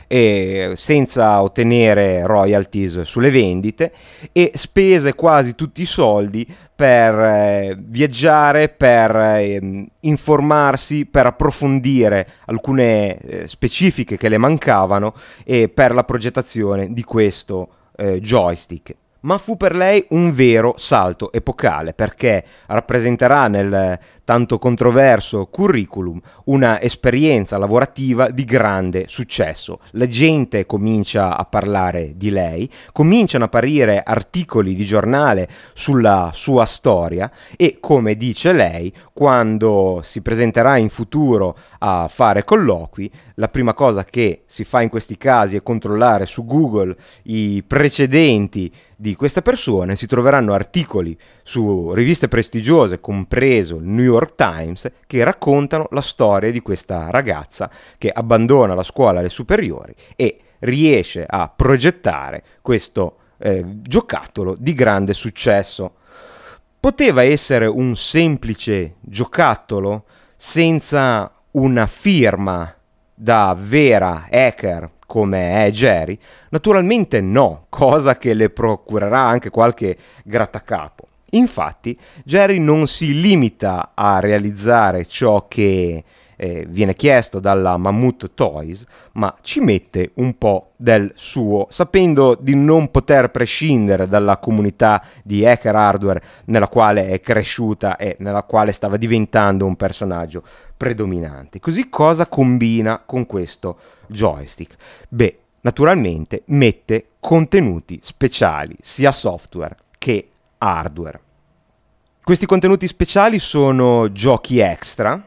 e 0.06 0.72
senza 0.74 1.40
ottenere 1.40 2.26
royalties 2.26 3.00
sulle 3.00 3.30
vendite 3.30 3.92
e 4.32 4.52
spese 4.54 5.14
quasi 5.14 5.54
tutti 5.54 5.80
i 5.80 5.86
soldi 5.86 6.46
per 6.74 7.18
eh, 7.18 7.76
viaggiare, 7.78 8.68
per 8.68 9.16
eh, 9.16 9.86
informarsi, 10.00 11.06
per 11.06 11.24
approfondire 11.24 12.28
alcune 12.44 13.16
eh, 13.16 13.48
specifiche 13.48 14.18
che 14.18 14.28
le 14.28 14.36
mancavano 14.36 15.14
e 15.44 15.70
per 15.70 15.94
la 15.94 16.04
progettazione 16.04 16.92
di 16.92 17.04
questo 17.04 17.68
eh, 17.98 18.20
joystick. 18.20 18.96
Ma 19.22 19.38
fu 19.38 19.56
per 19.56 19.76
lei 19.76 20.04
un 20.10 20.34
vero 20.34 20.74
salto 20.78 21.30
epocale 21.32 21.92
perché 21.92 22.44
rappresenterà 22.66 23.46
nel 23.46 23.98
tanto 24.24 24.58
controverso 24.58 25.46
curriculum 25.46 26.20
una 26.44 26.80
esperienza 26.80 27.58
lavorativa 27.58 28.30
di 28.30 28.44
grande 28.44 29.04
successo. 29.08 29.80
La 29.92 30.06
gente 30.06 30.66
comincia 30.66 31.36
a 31.36 31.44
parlare 31.44 32.12
di 32.16 32.30
lei, 32.30 32.70
cominciano 32.92 33.44
a 33.44 33.46
apparire 33.46 34.02
articoli 34.04 34.74
di 34.74 34.84
giornale 34.84 35.48
sulla 35.72 36.30
sua 36.34 36.64
storia 36.64 37.30
e 37.56 37.78
come 37.80 38.16
dice 38.16 38.52
lei, 38.52 38.92
quando 39.12 40.00
si 40.02 40.20
presenterà 40.20 40.76
in 40.78 40.88
futuro 40.88 41.56
a 41.78 42.08
fare 42.08 42.44
colloqui, 42.44 43.10
la 43.36 43.48
prima 43.48 43.74
cosa 43.74 44.04
che 44.04 44.42
si 44.46 44.64
fa 44.64 44.82
in 44.82 44.88
questi 44.88 45.16
casi 45.16 45.56
è 45.56 45.62
controllare 45.62 46.26
su 46.26 46.44
Google 46.44 46.96
i 47.24 47.62
precedenti 47.66 48.72
di 49.02 49.16
queste 49.16 49.42
persone, 49.42 49.96
si 49.96 50.06
troveranno 50.06 50.54
articoli 50.54 51.18
su 51.42 51.92
riviste 51.92 52.28
prestigiose, 52.28 53.00
compreso 53.00 53.74
il 53.74 53.82
New 53.82 54.04
York 54.04 54.36
Times, 54.36 54.88
che 55.08 55.24
raccontano 55.24 55.88
la 55.90 56.00
storia 56.00 56.52
di 56.52 56.60
questa 56.60 57.10
ragazza 57.10 57.68
che 57.98 58.10
abbandona 58.10 58.74
la 58.74 58.84
scuola 58.84 59.18
alle 59.18 59.28
superiori 59.28 59.92
e 60.14 60.38
riesce 60.60 61.26
a 61.28 61.48
progettare 61.48 62.44
questo 62.62 63.16
eh, 63.38 63.64
giocattolo 63.82 64.54
di 64.56 64.72
grande 64.72 65.14
successo. 65.14 65.94
Poteva 66.78 67.24
essere 67.24 67.66
un 67.66 67.96
semplice 67.96 68.94
giocattolo 69.00 70.04
senza 70.36 71.28
una 71.50 71.88
firma 71.88 72.72
da 73.12 73.56
vera 73.58 74.28
hacker 74.30 74.90
come 75.12 75.66
è 75.66 75.70
Jerry? 75.70 76.18
Naturalmente 76.48 77.20
no, 77.20 77.66
cosa 77.68 78.16
che 78.16 78.32
le 78.32 78.48
procurerà 78.48 79.20
anche 79.20 79.50
qualche 79.50 79.94
grattacapo. 80.24 81.06
Infatti, 81.32 81.98
Jerry 82.24 82.58
non 82.58 82.86
si 82.86 83.20
limita 83.20 83.90
a 83.92 84.20
realizzare 84.20 85.04
ciò 85.04 85.48
che 85.48 86.02
eh, 86.42 86.66
viene 86.68 86.96
chiesto 86.96 87.38
dalla 87.38 87.76
Mammut 87.76 88.32
Toys, 88.34 88.84
ma 89.12 89.32
ci 89.42 89.60
mette 89.60 90.10
un 90.14 90.36
po' 90.38 90.72
del 90.74 91.12
suo, 91.14 91.68
sapendo 91.70 92.34
di 92.34 92.56
non 92.56 92.90
poter 92.90 93.30
prescindere 93.30 94.08
dalla 94.08 94.38
comunità 94.38 95.04
di 95.22 95.46
hacker 95.46 95.76
hardware 95.76 96.22
nella 96.46 96.66
quale 96.66 97.10
è 97.10 97.20
cresciuta 97.20 97.94
e 97.94 98.16
nella 98.18 98.42
quale 98.42 98.72
stava 98.72 98.96
diventando 98.96 99.66
un 99.66 99.76
personaggio 99.76 100.42
predominante. 100.76 101.60
Così 101.60 101.88
cosa 101.88 102.26
combina 102.26 103.00
con 103.06 103.24
questo 103.24 103.78
joystick? 104.08 104.74
Beh, 105.08 105.38
naturalmente 105.60 106.42
mette 106.46 107.10
contenuti 107.20 108.00
speciali, 108.02 108.74
sia 108.80 109.12
software 109.12 109.76
che 109.96 110.28
hardware. 110.58 111.20
Questi 112.24 112.46
contenuti 112.46 112.88
speciali 112.88 113.38
sono 113.38 114.10
giochi 114.10 114.58
extra, 114.58 115.22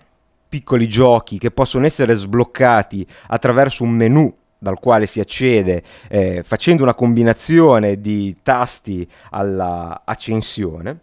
piccoli 0.56 0.88
giochi 0.88 1.38
che 1.38 1.52
possono 1.52 1.86
essere 1.86 2.16
sbloccati 2.16 3.06
attraverso 3.28 3.84
un 3.84 3.90
menu 3.90 4.34
dal 4.58 4.80
quale 4.80 5.06
si 5.06 5.20
accede 5.20 5.84
eh, 6.08 6.44
facendo 6.44 6.82
una 6.82 6.94
combinazione 6.94 8.00
di 8.00 8.38
tasti 8.42 9.06
alla 9.32 10.04
accensione. 10.06 11.02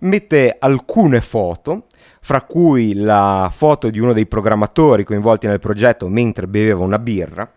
Mette 0.00 0.54
alcune 0.56 1.20
foto, 1.20 1.86
fra 2.20 2.42
cui 2.42 2.94
la 2.94 3.50
foto 3.52 3.90
di 3.90 3.98
uno 3.98 4.12
dei 4.12 4.26
programmatori 4.26 5.02
coinvolti 5.02 5.48
nel 5.48 5.58
progetto 5.58 6.06
mentre 6.06 6.46
beveva 6.46 6.84
una 6.84 7.00
birra 7.00 7.50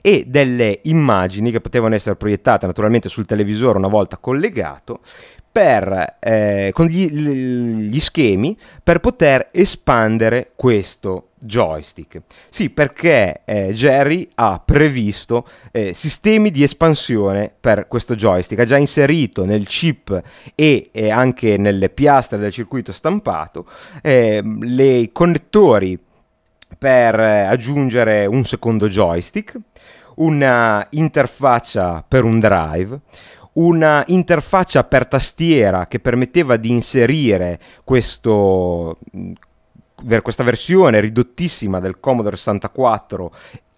e 0.00 0.24
delle 0.26 0.80
immagini 0.84 1.52
che 1.52 1.60
potevano 1.60 1.94
essere 1.94 2.16
proiettate 2.16 2.66
naturalmente 2.66 3.08
sul 3.08 3.26
televisore 3.26 3.78
una 3.78 3.86
volta 3.86 4.16
collegato 4.16 5.02
per, 5.58 6.18
eh, 6.20 6.70
con 6.72 6.86
gli, 6.86 7.10
gli 7.10 7.98
schemi 7.98 8.56
per 8.80 9.00
poter 9.00 9.48
espandere 9.50 10.52
questo 10.54 11.30
joystick. 11.36 12.22
Sì, 12.48 12.70
perché 12.70 13.40
eh, 13.44 13.72
Jerry 13.72 14.28
ha 14.36 14.62
previsto 14.64 15.44
eh, 15.72 15.92
sistemi 15.94 16.52
di 16.52 16.62
espansione 16.62 17.50
per 17.58 17.88
questo 17.88 18.14
joystick, 18.14 18.60
ha 18.60 18.64
già 18.64 18.76
inserito 18.76 19.44
nel 19.44 19.66
chip 19.66 20.22
e, 20.54 20.90
e 20.92 21.10
anche 21.10 21.56
nelle 21.56 21.88
piastre 21.88 22.38
del 22.38 22.52
circuito 22.52 22.92
stampato 22.92 23.66
eh, 24.00 24.40
le 24.60 25.10
connettori 25.10 25.98
per 26.78 27.18
eh, 27.18 27.40
aggiungere 27.40 28.26
un 28.26 28.44
secondo 28.44 28.86
joystick, 28.86 29.58
una 30.18 30.86
interfaccia 30.90 32.04
per 32.06 32.22
un 32.22 32.38
drive, 32.38 33.00
una 33.58 34.04
interfaccia 34.06 34.84
per 34.84 35.06
tastiera 35.06 35.86
che 35.86 35.98
permetteva 35.98 36.56
di 36.56 36.70
inserire 36.70 37.58
questo, 37.84 38.98
questa 40.22 40.44
versione 40.44 41.00
ridottissima 41.00 41.80
del 41.80 41.98
Commodore 41.98 42.36
64 42.36 43.32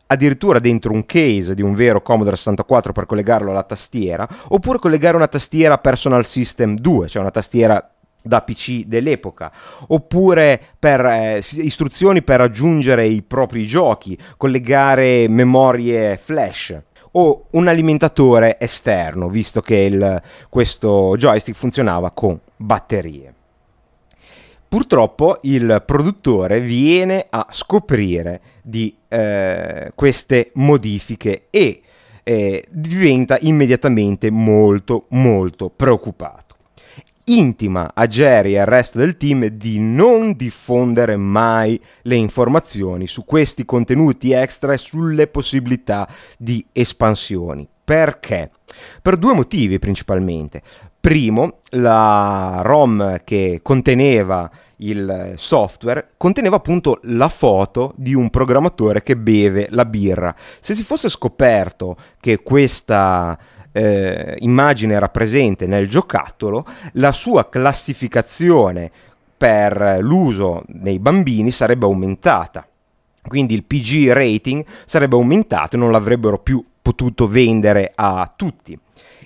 addirittura 0.06 0.58
dentro 0.58 0.92
un 0.92 1.06
case 1.06 1.54
di 1.54 1.62
un 1.62 1.74
vero 1.74 2.02
Commodore 2.02 2.36
64 2.36 2.92
per 2.92 3.06
collegarlo 3.06 3.52
alla 3.52 3.62
tastiera, 3.62 4.28
oppure 4.48 4.80
collegare 4.80 5.16
una 5.16 5.28
tastiera 5.28 5.78
Personal 5.78 6.26
System 6.26 6.76
2, 6.76 7.08
cioè 7.08 7.22
una 7.22 7.30
tastiera 7.30 7.92
da 8.20 8.42
PC 8.42 8.86
dell'epoca, 8.86 9.52
oppure 9.86 10.60
per 10.78 11.04
eh, 11.06 11.42
istruzioni 11.58 12.22
per 12.22 12.40
aggiungere 12.40 13.06
i 13.06 13.22
propri 13.22 13.64
giochi, 13.66 14.18
collegare 14.36 15.28
memorie 15.28 16.16
flash 16.16 16.76
o 17.12 17.46
un 17.50 17.68
alimentatore 17.68 18.58
esterno, 18.60 19.28
visto 19.28 19.60
che 19.60 19.76
il, 19.76 20.22
questo 20.48 21.16
joystick 21.16 21.56
funzionava 21.56 22.10
con 22.10 22.38
batterie. 22.56 23.34
Purtroppo 24.68 25.38
il 25.42 25.82
produttore 25.84 26.60
viene 26.60 27.26
a 27.28 27.48
scoprire 27.50 28.40
di 28.62 28.96
eh, 29.08 29.90
queste 29.96 30.52
modifiche 30.54 31.46
e 31.50 31.82
eh, 32.22 32.64
diventa 32.68 33.36
immediatamente 33.40 34.30
molto 34.30 35.06
molto 35.08 35.70
preoccupato 35.70 36.49
intima 37.24 37.92
a 37.94 38.06
Jerry 38.06 38.52
e 38.52 38.58
al 38.58 38.66
resto 38.66 38.98
del 38.98 39.16
team 39.16 39.46
di 39.46 39.78
non 39.78 40.36
diffondere 40.36 41.16
mai 41.16 41.80
le 42.02 42.16
informazioni 42.16 43.06
su 43.06 43.24
questi 43.24 43.64
contenuti 43.64 44.32
extra 44.32 44.72
e 44.72 44.78
sulle 44.78 45.26
possibilità 45.26 46.08
di 46.36 46.64
espansioni. 46.72 47.68
Perché? 47.84 48.50
Per 49.02 49.16
due 49.16 49.34
motivi 49.34 49.78
principalmente. 49.78 50.62
Primo, 51.00 51.58
la 51.70 52.60
ROM 52.62 53.20
che 53.24 53.60
conteneva 53.62 54.50
il 54.82 55.34
software 55.36 56.10
conteneva 56.16 56.56
appunto 56.56 57.00
la 57.04 57.28
foto 57.28 57.92
di 57.96 58.14
un 58.14 58.30
programmatore 58.30 59.02
che 59.02 59.16
beve 59.16 59.66
la 59.70 59.84
birra. 59.84 60.34
Se 60.60 60.74
si 60.74 60.82
fosse 60.82 61.08
scoperto 61.08 61.96
che 62.20 62.42
questa 62.42 63.38
eh, 63.72 64.36
immagine 64.40 64.94
era 64.94 65.08
presente 65.08 65.66
nel 65.66 65.88
giocattolo, 65.88 66.66
la 66.92 67.12
sua 67.12 67.48
classificazione 67.48 68.90
per 69.36 69.98
l'uso 70.00 70.64
nei 70.68 70.98
bambini 70.98 71.50
sarebbe 71.50 71.86
aumentata. 71.86 72.66
Quindi 73.22 73.54
il 73.54 73.64
PG 73.64 74.10
rating 74.10 74.64
sarebbe 74.84 75.14
aumentato 75.14 75.76
e 75.76 75.78
non 75.78 75.90
l'avrebbero 75.90 76.38
più 76.38 76.64
potuto 76.80 77.28
vendere 77.28 77.92
a 77.94 78.32
tutti 78.34 78.78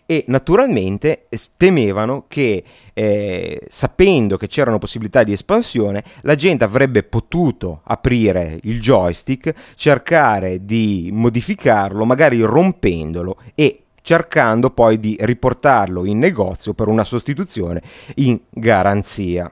e 0.06 0.24
naturalmente 0.28 1.28
temevano 1.56 2.26
che 2.28 2.62
eh, 2.92 3.62
sapendo 3.68 4.36
che 4.36 4.48
c'erano 4.48 4.78
possibilità 4.78 5.24
di 5.24 5.32
espansione 5.32 6.04
la 6.22 6.34
gente 6.34 6.64
avrebbe 6.64 7.02
potuto 7.04 7.80
aprire 7.84 8.58
il 8.64 8.80
joystick 8.80 9.54
cercare 9.74 10.64
di 10.66 11.08
modificarlo 11.10 12.04
magari 12.04 12.40
rompendolo 12.42 13.38
e 13.54 13.83
cercando 14.04 14.68
poi 14.68 15.00
di 15.00 15.16
riportarlo 15.18 16.04
in 16.04 16.18
negozio 16.18 16.74
per 16.74 16.88
una 16.88 17.04
sostituzione 17.04 17.80
in 18.16 18.38
garanzia. 18.50 19.50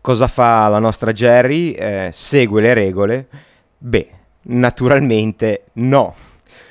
Cosa 0.00 0.26
fa 0.28 0.66
la 0.68 0.78
nostra 0.78 1.12
Jerry? 1.12 1.72
Eh, 1.72 2.08
segue 2.10 2.62
le 2.62 2.72
regole? 2.72 3.28
Beh, 3.76 4.08
naturalmente 4.44 5.66
no. 5.74 6.14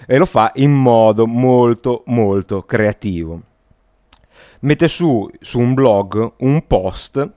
E 0.08 0.17
lo 0.17 0.25
fa 0.25 0.51
in 0.56 0.71
modo 0.71 1.27
molto 1.27 2.01
molto 2.08 2.63
creativo. 2.63 3.41
Mette 4.62 4.88
su, 4.88 5.30
su 5.39 5.60
un 5.60 5.75
blog 5.75 6.34
un 6.38 6.65
post 6.65 7.34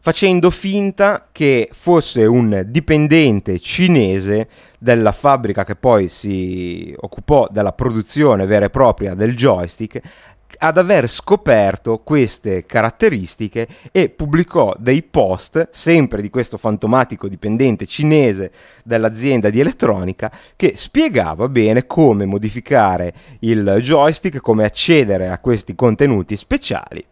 facendo 0.00 0.50
finta 0.50 1.28
che 1.30 1.68
fosse 1.72 2.24
un 2.24 2.64
dipendente 2.68 3.58
cinese 3.58 4.48
della 4.86 5.10
fabbrica 5.10 5.64
che 5.64 5.74
poi 5.74 6.06
si 6.06 6.94
occupò 6.96 7.48
della 7.50 7.72
produzione 7.72 8.46
vera 8.46 8.66
e 8.66 8.70
propria 8.70 9.14
del 9.14 9.34
joystick 9.34 10.00
ad 10.58 10.78
aver 10.78 11.08
scoperto 11.08 11.98
queste 12.04 12.64
caratteristiche 12.66 13.66
e 13.90 14.08
pubblicò 14.10 14.76
dei 14.78 15.02
post, 15.02 15.70
sempre 15.72 16.22
di 16.22 16.30
questo 16.30 16.56
fantomatico 16.56 17.26
dipendente 17.26 17.84
cinese 17.84 18.52
dell'azienda 18.84 19.50
di 19.50 19.58
elettronica, 19.58 20.30
che 20.54 20.74
spiegava 20.76 21.48
bene 21.48 21.88
come 21.88 22.24
modificare 22.24 23.12
il 23.40 23.78
joystick, 23.80 24.38
come 24.38 24.64
accedere 24.64 25.30
a 25.30 25.40
questi 25.40 25.74
contenuti 25.74 26.36
speciali. 26.36 27.04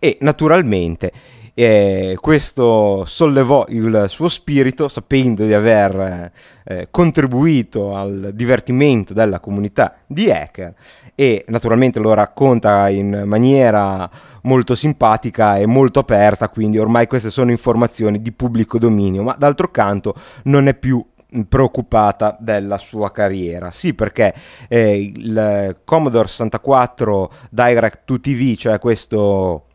E 0.00 0.18
naturalmente 0.22 1.12
e 1.54 2.18
questo 2.20 3.04
sollevò 3.04 3.66
il 3.68 4.06
suo 4.08 4.26
spirito 4.26 4.88
sapendo 4.88 5.46
di 5.46 5.54
aver 5.54 6.32
eh, 6.64 6.88
contribuito 6.90 7.94
al 7.94 8.32
divertimento 8.34 9.14
della 9.14 9.38
comunità 9.38 9.94
di 10.04 10.30
hacker 10.30 10.74
e 11.14 11.44
naturalmente 11.46 12.00
lo 12.00 12.12
racconta 12.12 12.88
in 12.88 13.22
maniera 13.24 14.10
molto 14.42 14.74
simpatica 14.74 15.56
e 15.56 15.64
molto 15.64 16.00
aperta, 16.00 16.48
quindi 16.48 16.78
ormai 16.78 17.06
queste 17.06 17.30
sono 17.30 17.52
informazioni 17.52 18.20
di 18.20 18.32
pubblico 18.32 18.78
dominio, 18.78 19.22
ma 19.22 19.36
d'altro 19.38 19.70
canto 19.70 20.14
non 20.44 20.66
è 20.66 20.74
più 20.74 21.04
preoccupata 21.48 22.36
della 22.38 22.78
sua 22.78 23.10
carriera. 23.10 23.70
Sì, 23.70 23.94
perché 23.94 24.34
eh, 24.68 25.12
il 25.14 25.76
Commodore 25.84 26.28
64 26.28 27.32
Direct 27.50 28.00
to 28.04 28.20
TV, 28.20 28.56
cioè 28.56 28.78
questo 28.78 29.66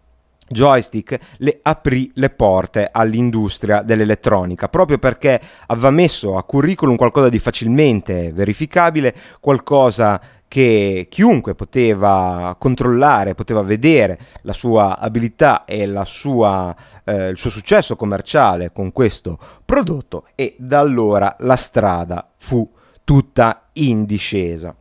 joystick 0.50 1.18
le 1.38 1.60
aprì 1.62 2.12
le 2.16 2.30
porte 2.30 2.90
all'industria 2.92 3.82
dell'elettronica 3.82 4.68
proprio 4.68 4.98
perché 4.98 5.40
aveva 5.68 5.92
messo 5.92 6.38
a 6.38 6.44
curriculum 6.44 6.96
qualcosa 6.96 7.30
di 7.30 7.40
facilmente 7.40 8.32
verificabile, 8.34 9.16
qualcosa 9.40 10.20
che 10.50 11.06
chiunque 11.10 11.54
poteva 11.54 12.56
controllare, 12.60 13.36
poteva 13.36 13.62
vedere 13.62 14.18
la 14.42 14.54
sua 14.54 14.98
abilità 14.98 15.64
e 15.64 15.88
sua, 16.06 16.76
eh, 17.06 17.30
il 17.30 17.38
suo 17.38 17.52
successo 17.52 17.96
commerciale 17.96 18.72
con 18.74 18.92
questo 18.92 19.38
prodotto 19.64 20.26
e 20.34 20.56
da 20.58 20.80
allora 20.80 21.36
la 21.40 21.56
strada 21.56 22.32
fu 22.36 22.68
tutta 23.04 23.70
in 23.74 24.06
discesa. 24.06 24.76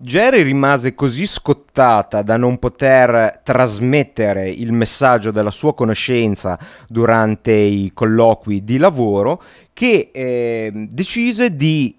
Jerry 0.00 0.42
rimase 0.42 0.94
così 0.94 1.26
scottata 1.26 2.22
da 2.22 2.36
non 2.36 2.60
poter 2.60 3.40
trasmettere 3.42 4.48
il 4.48 4.72
messaggio 4.72 5.32
della 5.32 5.50
sua 5.50 5.74
conoscenza 5.74 6.56
durante 6.86 7.50
i 7.50 7.90
colloqui 7.92 8.62
di 8.62 8.76
lavoro 8.76 9.42
che 9.72 10.10
eh, 10.12 10.70
decise 10.88 11.56
di 11.56 11.98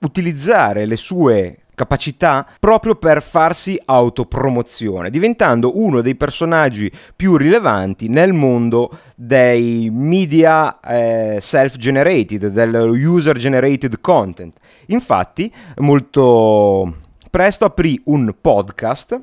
utilizzare 0.00 0.84
le 0.84 0.96
sue 0.96 1.58
capacità 1.76 2.44
proprio 2.58 2.96
per 2.96 3.22
farsi 3.22 3.80
autopromozione, 3.84 5.08
diventando 5.08 5.78
uno 5.78 6.00
dei 6.00 6.16
personaggi 6.16 6.90
più 7.14 7.36
rilevanti 7.36 8.08
nel 8.08 8.32
mondo 8.32 8.98
dei 9.14 9.90
media 9.92 10.80
eh, 10.80 11.38
self-generated, 11.40 12.48
del 12.48 12.74
user-generated 12.74 14.00
content. 14.00 14.58
Infatti, 14.86 15.52
molto 15.76 17.01
presto 17.32 17.64
aprì 17.64 17.98
un 18.04 18.34
podcast 18.38 19.18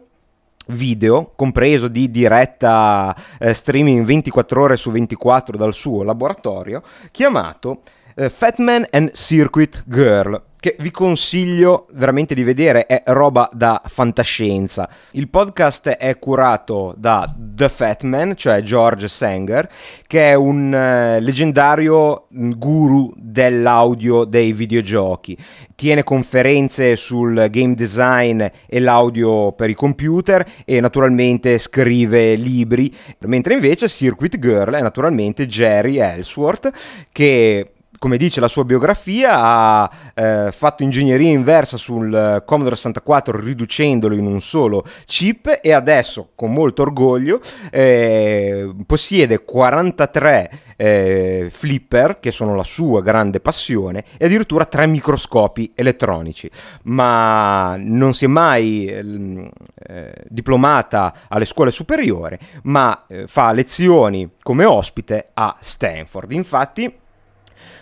video 0.70 1.32
compreso 1.36 1.88
di 1.88 2.10
diretta 2.10 3.16
eh, 3.38 3.54
streaming 3.54 4.04
24 4.04 4.64
ore 4.64 4.78
su 4.78 4.90
24 4.90 5.56
dal 5.56 5.76
suo 5.76 6.02
laboratorio 6.02 6.82
chiamato 7.12 7.82
eh, 8.16 8.32
Fatman 8.32 8.88
and 8.90 9.12
Circuit 9.12 9.84
Girl 9.86 10.42
che 10.60 10.76
vi 10.80 10.92
consiglio 10.92 11.88
veramente 11.94 12.36
di 12.36 12.44
vedere, 12.44 12.86
è 12.86 13.04
roba 13.08 13.50
da 13.54 13.82
fantascienza. 13.86 14.90
Il 15.12 15.30
podcast 15.30 15.88
è 15.88 16.20
curato 16.20 16.94
da 16.98 17.34
The 17.38 17.70
Fat 17.70 18.04
Man, 18.04 18.36
cioè 18.36 18.62
George 18.62 19.08
Sanger, 19.08 19.70
che 20.06 20.32
è 20.32 20.34
un 20.34 20.68
uh, 20.68 21.22
leggendario 21.22 22.28
guru 22.30 23.14
dell'audio 23.16 24.26
dei 24.26 24.52
videogiochi. 24.52 25.38
Tiene 25.76 26.04
conferenze 26.04 26.98
sul 26.98 27.48
game 27.50 27.74
design 27.74 28.44
e 28.68 28.80
l'audio 28.80 29.54
per 29.54 29.70
i 29.70 29.76
computer 29.76 30.46
e 30.66 30.82
naturalmente 30.82 31.58
scrive 31.58 32.36
libri, 32.36 32.94
mentre 33.20 33.54
invece 33.54 33.88
Circuit 33.88 34.38
Girl 34.38 34.74
è 34.74 34.82
naturalmente 34.82 35.46
Jerry 35.46 36.00
Ellsworth 36.00 36.70
che 37.14 37.72
come 38.00 38.18
dice 38.18 38.40
la 38.40 38.48
sua 38.48 38.64
biografia, 38.64 39.40
ha 39.40 39.92
eh, 40.16 40.52
fatto 40.52 40.84
ingegneria 40.84 41.30
inversa 41.30 41.78
sul 41.78 42.42
Commodore 42.46 42.76
64 42.76 43.40
riducendolo 43.40 44.16
in 44.16 44.26
un 44.26 44.42
solo 44.42 44.86
chip 45.06 45.60
e 45.62 45.74
adesso, 45.74 46.30
con 46.34 46.52
molto 46.52 46.82
orgoglio, 46.82 47.42
eh, 47.70 48.74
possiede 48.86 49.44
43 49.44 50.50
eh, 50.78 51.48
flipper, 51.52 52.20
che 52.20 52.32
sono 52.32 52.56
la 52.56 52.64
sua 52.64 53.02
grande 53.02 53.42
passione, 53.42 54.06
e 54.18 54.26
addirittura 54.26 54.66
tre 54.66 54.88
microscopi 54.88 55.74
elettronici. 55.76 56.50
Ma 56.84 57.76
non 57.78 58.14
si 58.14 58.24
è 58.24 58.28
mai 58.30 58.88
eh, 58.88 60.14
diplomata 60.28 61.14
alle 61.28 61.46
scuole 61.46 61.72
superiori, 61.72 62.38
ma 62.64 63.04
eh, 63.08 63.28
fa 63.28 63.52
lezioni 63.52 64.30
come 64.42 64.64
ospite 64.64 65.32
a 65.34 65.58
Stanford. 65.60 66.32
Infatti, 66.32 67.08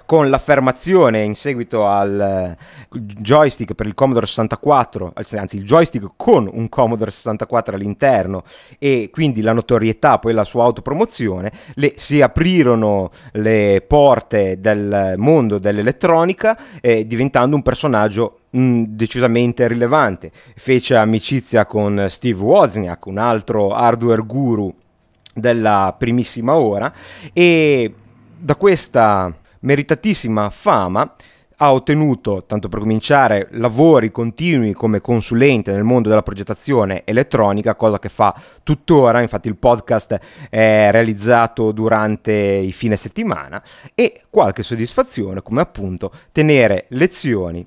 con 0.08 0.30
l'affermazione 0.30 1.22
in 1.22 1.36
seguito 1.36 1.86
al 1.86 2.58
eh, 2.58 2.98
joystick 2.98 3.74
per 3.74 3.86
il 3.88 3.94
Commodore 3.94 4.26
64, 4.26 5.12
anzi 5.32 5.58
il 5.58 5.66
joystick 5.66 6.14
con 6.16 6.50
un 6.50 6.70
Commodore 6.70 7.12
64 7.12 7.76
all'interno 7.76 8.44
e 8.80 9.10
quindi 9.12 9.42
la 9.42 9.52
notorietà, 9.52 10.18
poi 10.18 10.32
la 10.32 10.46
sua 10.46 10.64
autopromozione, 10.64 11.52
le, 11.74 11.94
si 11.98 12.22
aprirono 12.22 13.12
le 13.34 13.84
porte 13.86 14.62
del 14.62 15.16
mondo 15.18 15.58
dell'elettronica 15.58 16.58
eh, 16.80 17.06
diventando 17.06 17.58
un 17.58 17.62
personaggio 17.62 18.40
mh, 18.52 18.84
decisamente 18.88 19.68
rilevante. 19.68 20.32
Fece 20.56 20.96
amicizia 20.96 21.66
con 21.66 22.06
Steve 22.08 22.42
Wozniak, 22.42 23.06
un 23.08 23.18
altro 23.18 23.74
hardware 23.74 24.22
guru 24.22 24.74
della 25.34 25.94
primissima 25.98 26.56
ora 26.56 26.94
e 27.34 27.94
da 28.40 28.56
questa 28.56 29.34
meritatissima 29.60 30.50
fama, 30.50 31.16
ha 31.60 31.74
ottenuto, 31.74 32.44
tanto 32.46 32.70
per 32.70 32.80
cominciare, 32.80 33.48
lavori 33.52 34.12
continui 34.12 34.74
come 34.74 35.02
consulente 35.02 35.72
nel 35.72 35.84
mondo 35.84 36.08
della 36.08 36.22
progettazione 36.22 37.02
elettronica, 37.04 37.76
cosa 37.76 37.98
che 37.98 38.10
fa 38.10 38.40
tuttora, 38.62 39.22
infatti 39.22 39.48
il 39.48 39.56
podcast 39.56 40.20
è 40.50 40.90
realizzato 40.92 41.72
durante 41.72 42.32
i 42.32 42.72
fine 42.72 42.96
settimana, 42.96 43.62
e 43.96 44.22
qualche 44.30 44.62
soddisfazione 44.62 45.42
come 45.42 45.62
appunto 45.62 46.12
tenere 46.32 46.86
lezioni 46.90 47.66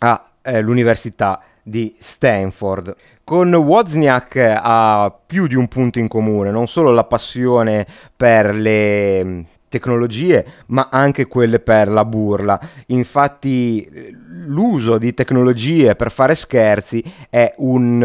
all'Università 0.00 1.40
eh, 1.40 1.52
di 1.62 1.96
Stanford. 1.98 2.94
Con 3.24 3.54
Wozniak 3.54 4.36
ha 4.36 5.10
più 5.24 5.46
di 5.46 5.54
un 5.54 5.66
punto 5.68 5.98
in 5.98 6.08
comune, 6.08 6.50
non 6.50 6.66
solo 6.66 6.92
la 6.92 7.04
passione 7.04 7.86
per 8.14 8.54
le 8.54 9.46
tecnologie, 9.74 10.46
ma 10.66 10.88
anche 10.90 11.26
quelle 11.26 11.58
per 11.58 11.88
la 11.88 12.04
burla. 12.04 12.60
Infatti 12.86 14.14
l'uso 14.46 14.98
di 14.98 15.12
tecnologie 15.14 15.96
per 15.96 16.12
fare 16.12 16.36
scherzi 16.36 17.02
è 17.28 17.54
un 17.58 18.02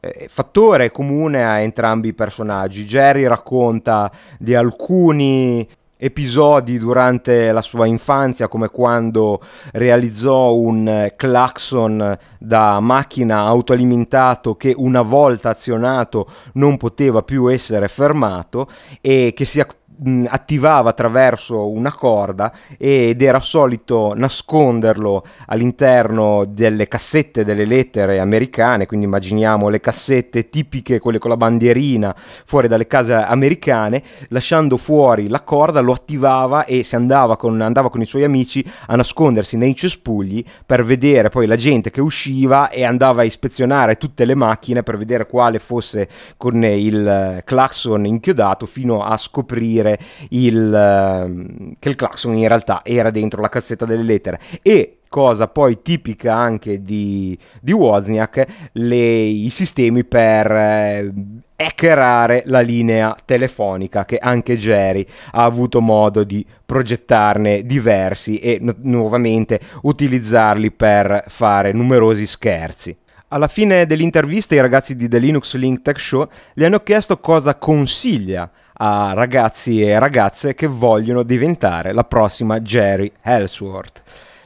eh, 0.00 0.26
fattore 0.28 0.90
comune 0.90 1.44
a 1.44 1.60
entrambi 1.60 2.08
i 2.08 2.14
personaggi. 2.14 2.84
Jerry 2.84 3.26
racconta 3.26 4.10
di 4.38 4.54
alcuni 4.56 5.68
episodi 5.98 6.78
durante 6.78 7.50
la 7.52 7.62
sua 7.62 7.86
infanzia 7.86 8.48
come 8.48 8.68
quando 8.68 9.40
realizzò 9.72 10.52
un 10.54 11.12
clacson 11.16 12.18
da 12.38 12.80
macchina 12.80 13.38
autoalimentato 13.38 14.56
che 14.56 14.74
una 14.76 15.00
volta 15.00 15.50
azionato 15.50 16.28
non 16.54 16.76
poteva 16.76 17.22
più 17.22 17.50
essere 17.50 17.88
fermato 17.88 18.68
e 19.00 19.32
che 19.34 19.46
si 19.46 19.60
mh, 19.96 20.26
attivava 20.28 20.90
attraverso 20.90 21.68
una 21.68 21.92
corda 21.92 22.52
ed 22.78 23.20
era 23.22 23.40
solito 23.40 24.12
nasconderlo 24.14 25.24
all'interno 25.46 26.44
delle 26.46 26.88
cassette 26.88 27.44
delle 27.44 27.64
lettere 27.64 28.18
americane, 28.18 28.86
quindi 28.86 29.06
immaginiamo 29.06 29.68
le 29.68 29.80
cassette 29.80 30.48
tipiche, 30.48 30.98
quelle 30.98 31.18
con 31.18 31.30
la 31.30 31.36
bandierina, 31.36 32.14
fuori 32.16 32.68
dalle 32.68 32.86
case 32.86 33.14
americane, 33.14 34.02
lasciando 34.28 34.76
fuori 34.76 35.28
la 35.28 35.42
corda, 35.42 35.80
lo 35.80 35.92
attivava 35.92 36.64
e 36.64 36.82
si 36.82 36.94
andava 36.94 37.36
con, 37.36 37.60
andava 37.60 37.90
con 37.90 38.00
i 38.00 38.06
suoi 38.06 38.24
amici 38.24 38.64
a 38.86 38.96
nascondersi 38.96 39.56
nei 39.56 39.74
cespugli 39.74 40.44
per 40.64 40.84
vedere 40.84 41.28
poi 41.28 41.46
la 41.46 41.56
gente 41.56 41.90
che 41.90 42.00
usciva 42.00 42.68
e 42.70 42.84
andava 42.84 43.22
a 43.22 43.24
ispezionare 43.24 43.96
tutte 43.96 44.24
le 44.24 44.34
macchine 44.34 44.82
per 44.82 44.96
vedere 44.96 45.26
quale 45.26 45.58
fosse 45.58 46.08
con 46.36 46.62
il 46.64 47.42
clacson 47.44 48.06
inchiodato 48.06 48.66
fino 48.66 49.02
a 49.02 49.16
scoprire 49.16 49.85
dire 49.86 49.98
il, 50.30 50.56
uh, 50.56 51.74
che 51.78 51.88
il 51.88 51.94
clacson 51.94 52.36
in 52.36 52.48
realtà 52.48 52.80
era 52.84 53.10
dentro 53.10 53.40
la 53.40 53.48
cassetta 53.48 53.84
delle 53.84 54.02
lettere 54.02 54.40
e 54.62 54.98
cosa 55.08 55.46
poi 55.48 55.80
tipica 55.82 56.34
anche 56.34 56.82
di, 56.82 57.38
di 57.60 57.72
Wozniak, 57.72 58.44
le, 58.72 58.96
i 58.96 59.48
sistemi 59.48 60.04
per 60.04 60.50
eh, 60.50 61.12
hackerare 61.56 62.42
la 62.46 62.60
linea 62.60 63.16
telefonica 63.24 64.04
che 64.04 64.18
anche 64.18 64.58
Jerry 64.58 65.06
ha 65.32 65.44
avuto 65.44 65.80
modo 65.80 66.22
di 66.24 66.44
progettarne 66.66 67.64
diversi 67.64 68.38
e 68.38 68.58
nu- 68.60 68.74
nuovamente 68.82 69.60
utilizzarli 69.82 70.72
per 70.72 71.24
fare 71.28 71.72
numerosi 71.72 72.26
scherzi. 72.26 72.94
Alla 73.28 73.48
fine 73.48 73.86
dell'intervista 73.86 74.54
i 74.54 74.60
ragazzi 74.60 74.94
di 74.94 75.08
The 75.08 75.18
Linux 75.18 75.54
Link 75.56 75.82
Tech 75.82 75.98
Show 75.98 76.28
gli 76.54 76.62
hanno 76.62 76.80
chiesto 76.80 77.18
cosa 77.18 77.56
consiglia 77.56 78.48
a 78.78 79.12
ragazzi 79.14 79.82
e 79.82 79.98
ragazze 79.98 80.54
che 80.54 80.66
vogliono 80.66 81.22
diventare 81.22 81.92
la 81.92 82.04
prossima 82.04 82.60
Jerry 82.60 83.10
Ellsworth. 83.22 84.02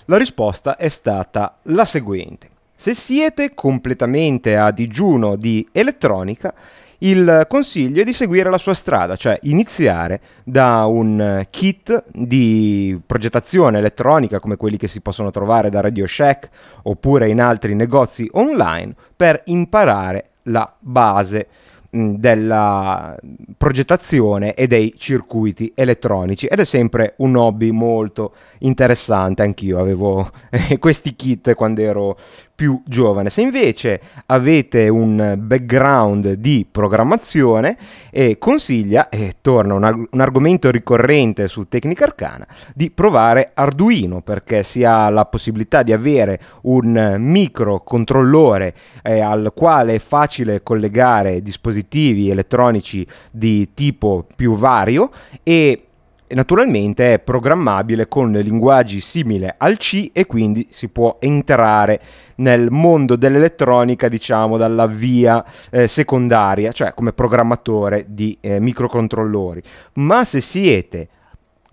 La 0.07 0.17
risposta 0.17 0.77
è 0.77 0.89
stata 0.89 1.59
la 1.63 1.85
seguente. 1.85 2.49
Se 2.75 2.95
siete 2.95 3.55
completamente 3.55 4.57
a 4.57 4.71
digiuno 4.71 5.37
di 5.37 5.69
elettronica, 5.73 6.55
il 7.03 7.47
consiglio 7.49 8.03
è 8.03 8.05
di 8.05 8.13
seguire 8.13 8.51
la 8.51 8.59
sua 8.59 8.75
strada, 8.75 9.17
cioè 9.17 9.39
iniziare 9.43 10.21
da 10.45 10.85
un 10.85 11.47
kit 11.49 12.05
di 12.13 12.99
progettazione 13.07 13.79
elettronica 13.79 14.39
come 14.39 14.57
quelli 14.57 14.77
che 14.77 14.89
si 14.89 15.01
possono 15.01 15.31
trovare 15.31 15.71
da 15.71 15.81
Radio 15.81 16.07
Shack 16.07 16.49
oppure 16.83 17.29
in 17.29 17.41
altri 17.41 17.75
negozi 17.75 18.29
online 18.33 18.95
per 19.17 19.43
imparare 19.47 20.31
la 20.45 20.71
base 20.79 21.47
della 21.91 23.17
progettazione 23.57 24.55
e 24.55 24.69
dei 24.69 24.95
circuiti 24.97 25.73
elettronici 25.75 26.47
ed 26.47 26.61
è 26.61 26.65
sempre 26.65 27.15
un 27.19 27.37
hobby 27.37 27.71
molto 27.71 28.33
interessante 28.61 29.43
anch'io 29.43 29.79
avevo 29.79 30.29
questi 30.79 31.15
kit 31.15 31.55
quando 31.55 31.81
ero 31.81 32.19
più 32.61 32.83
giovane. 32.85 33.31
Se 33.31 33.41
invece 33.41 34.01
avete 34.27 34.89
un 34.89 35.35
background 35.39 36.33
di 36.33 36.67
programmazione, 36.71 37.75
eh, 38.11 38.37
consiglia, 38.39 39.09
e 39.09 39.37
torna 39.41 39.73
un, 39.73 39.85
arg- 39.85 40.09
un 40.11 40.21
argomento 40.21 40.71
ricorrente 40.71 41.49
su 41.49 41.69
Tecnica 41.69 42.05
Arcana, 42.05 42.47
di 42.75 42.91
provare 42.91 43.53
Arduino 43.55 44.21
perché 44.21 44.63
si 44.63 44.85
ha 44.85 45.09
la 45.09 45.25
possibilità 45.25 45.83
di 45.83 45.95
avere 45.95 46.39
un 46.63 47.17
microcontrollore 47.19 48.75
eh, 49.05 49.21
al 49.21 49.53
quale 49.55 49.95
è 49.95 49.99
facile 49.99 50.63
collegare 50.63 51.41
dispositivi 51.41 52.29
elettronici 52.29 53.07
di 53.31 53.73
tipo 53.73 54.27
più 54.37 54.55
vario 54.55 55.11
e 55.43 55.87
naturalmente 56.33 57.15
è 57.15 57.19
programmabile 57.19 58.09
con 58.09 58.33
linguaggi 58.33 59.01
simili 59.01 59.49
al 59.57 59.77
C 59.77 60.11
e 60.13 60.27
quindi 60.27 60.67
si 60.71 60.89
può 60.89 61.17
entrare 61.21 62.01
nel 62.37 62.71
mondo 62.71 63.17
dell'elettronica, 63.17 64.09
diciamo, 64.09 64.57
dalla 64.57 64.87
via 64.87 65.45
eh, 65.71 65.87
secondaria, 65.87 66.73
cioè 66.73 66.95
come 66.95 67.13
programmatore 67.13 68.07
di 68.09 68.37
eh, 68.41 68.61
microcontrollori. 68.61 69.63
Ma 69.95 70.25
se 70.25 70.41
siete 70.41 71.09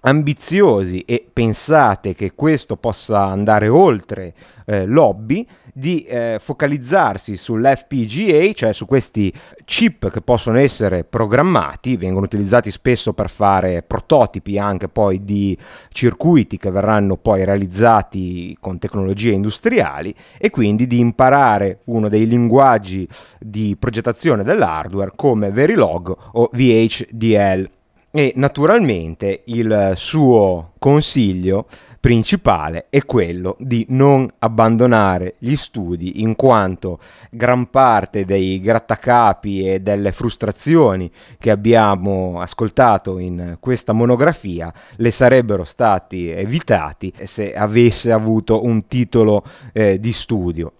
ambiziosi 0.01 1.01
e 1.01 1.25
pensate 1.31 2.13
che 2.13 2.33
questo 2.33 2.77
possa 2.77 3.25
andare 3.25 3.67
oltre 3.67 4.33
eh, 4.65 4.85
l'hobby, 4.85 5.45
di 5.77 6.01
eh, 6.01 6.37
focalizzarsi 6.39 7.35
sull'FPGA, 7.35 8.51
cioè 8.53 8.73
su 8.73 8.87
questi 8.87 9.31
chip 9.63 10.09
che 10.09 10.21
possono 10.21 10.57
essere 10.57 11.03
programmati, 11.03 11.97
vengono 11.97 12.25
utilizzati 12.25 12.71
spesso 12.71 13.13
per 13.13 13.29
fare 13.29 13.83
prototipi 13.83 14.57
anche 14.57 14.87
poi 14.87 15.23
di 15.23 15.55
circuiti 15.89 16.57
che 16.57 16.71
verranno 16.71 17.15
poi 17.15 17.45
realizzati 17.45 18.57
con 18.59 18.79
tecnologie 18.79 19.33
industriali 19.33 20.15
e 20.39 20.49
quindi 20.49 20.87
di 20.87 20.97
imparare 20.97 21.81
uno 21.85 22.09
dei 22.09 22.25
linguaggi 22.25 23.07
di 23.37 23.75
progettazione 23.77 24.43
dell'hardware 24.43 25.11
come 25.15 25.51
Verilog 25.51 26.15
o 26.31 26.49
VHDL. 26.53 27.69
E 28.09 28.33
naturalmente 28.35 29.43
il 29.45 29.91
suo 29.93 30.71
consiglio 30.79 31.67
principale 31.99 32.87
è 32.89 33.03
quello 33.05 33.55
di 33.59 33.85
non 33.89 34.29
abbandonare 34.39 35.35
gli 35.39 35.55
studi 35.55 36.21
in 36.21 36.35
quanto 36.35 36.99
gran 37.29 37.69
parte 37.69 38.25
dei 38.25 38.59
grattacapi 38.59 39.67
e 39.67 39.79
delle 39.79 40.11
frustrazioni 40.11 41.11
che 41.37 41.51
abbiamo 41.51 42.39
ascoltato 42.39 43.19
in 43.19 43.57
questa 43.59 43.93
monografia 43.93 44.73
le 44.95 45.11
sarebbero 45.11 45.63
stati 45.63 46.29
evitati 46.29 47.13
se 47.23 47.53
avesse 47.53 48.11
avuto 48.11 48.63
un 48.63 48.87
titolo 48.87 49.43
eh, 49.73 49.99
di 49.99 50.11
studio 50.11 50.71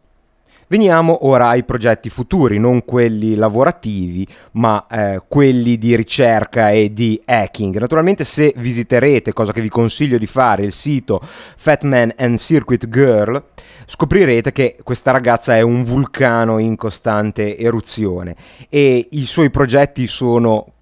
Veniamo 0.69 1.25
ora 1.25 1.47
ai 1.47 1.63
progetti 1.63 2.09
futuri, 2.09 2.59
non 2.59 2.83
quelli 2.83 3.35
lavorativi, 3.35 4.27
ma 4.53 4.85
eh, 4.91 5.21
quelli 5.25 5.77
di 5.77 5.95
ricerca 5.95 6.71
e 6.71 6.91
di 6.91 7.21
hacking. 7.23 7.77
Naturalmente 7.77 8.25
se 8.25 8.53
visiterete, 8.53 9.31
cosa 9.31 9.53
che 9.53 9.61
vi 9.61 9.69
consiglio 9.69 10.17
di 10.17 10.25
fare, 10.25 10.65
il 10.65 10.73
sito 10.73 11.21
Fatman 11.23 12.15
and 12.17 12.37
Circuit 12.37 12.89
Girl, 12.89 13.41
scoprirete 13.85 14.51
che 14.51 14.75
questa 14.83 15.11
ragazza 15.11 15.55
è 15.55 15.61
un 15.61 15.83
vulcano 15.83 16.57
in 16.57 16.75
costante 16.75 17.57
eruzione 17.57 18.35
e 18.67 19.07
i 19.11 19.25
suoi 19.25 19.49
progetti 19.49 20.05
sono 20.05 20.73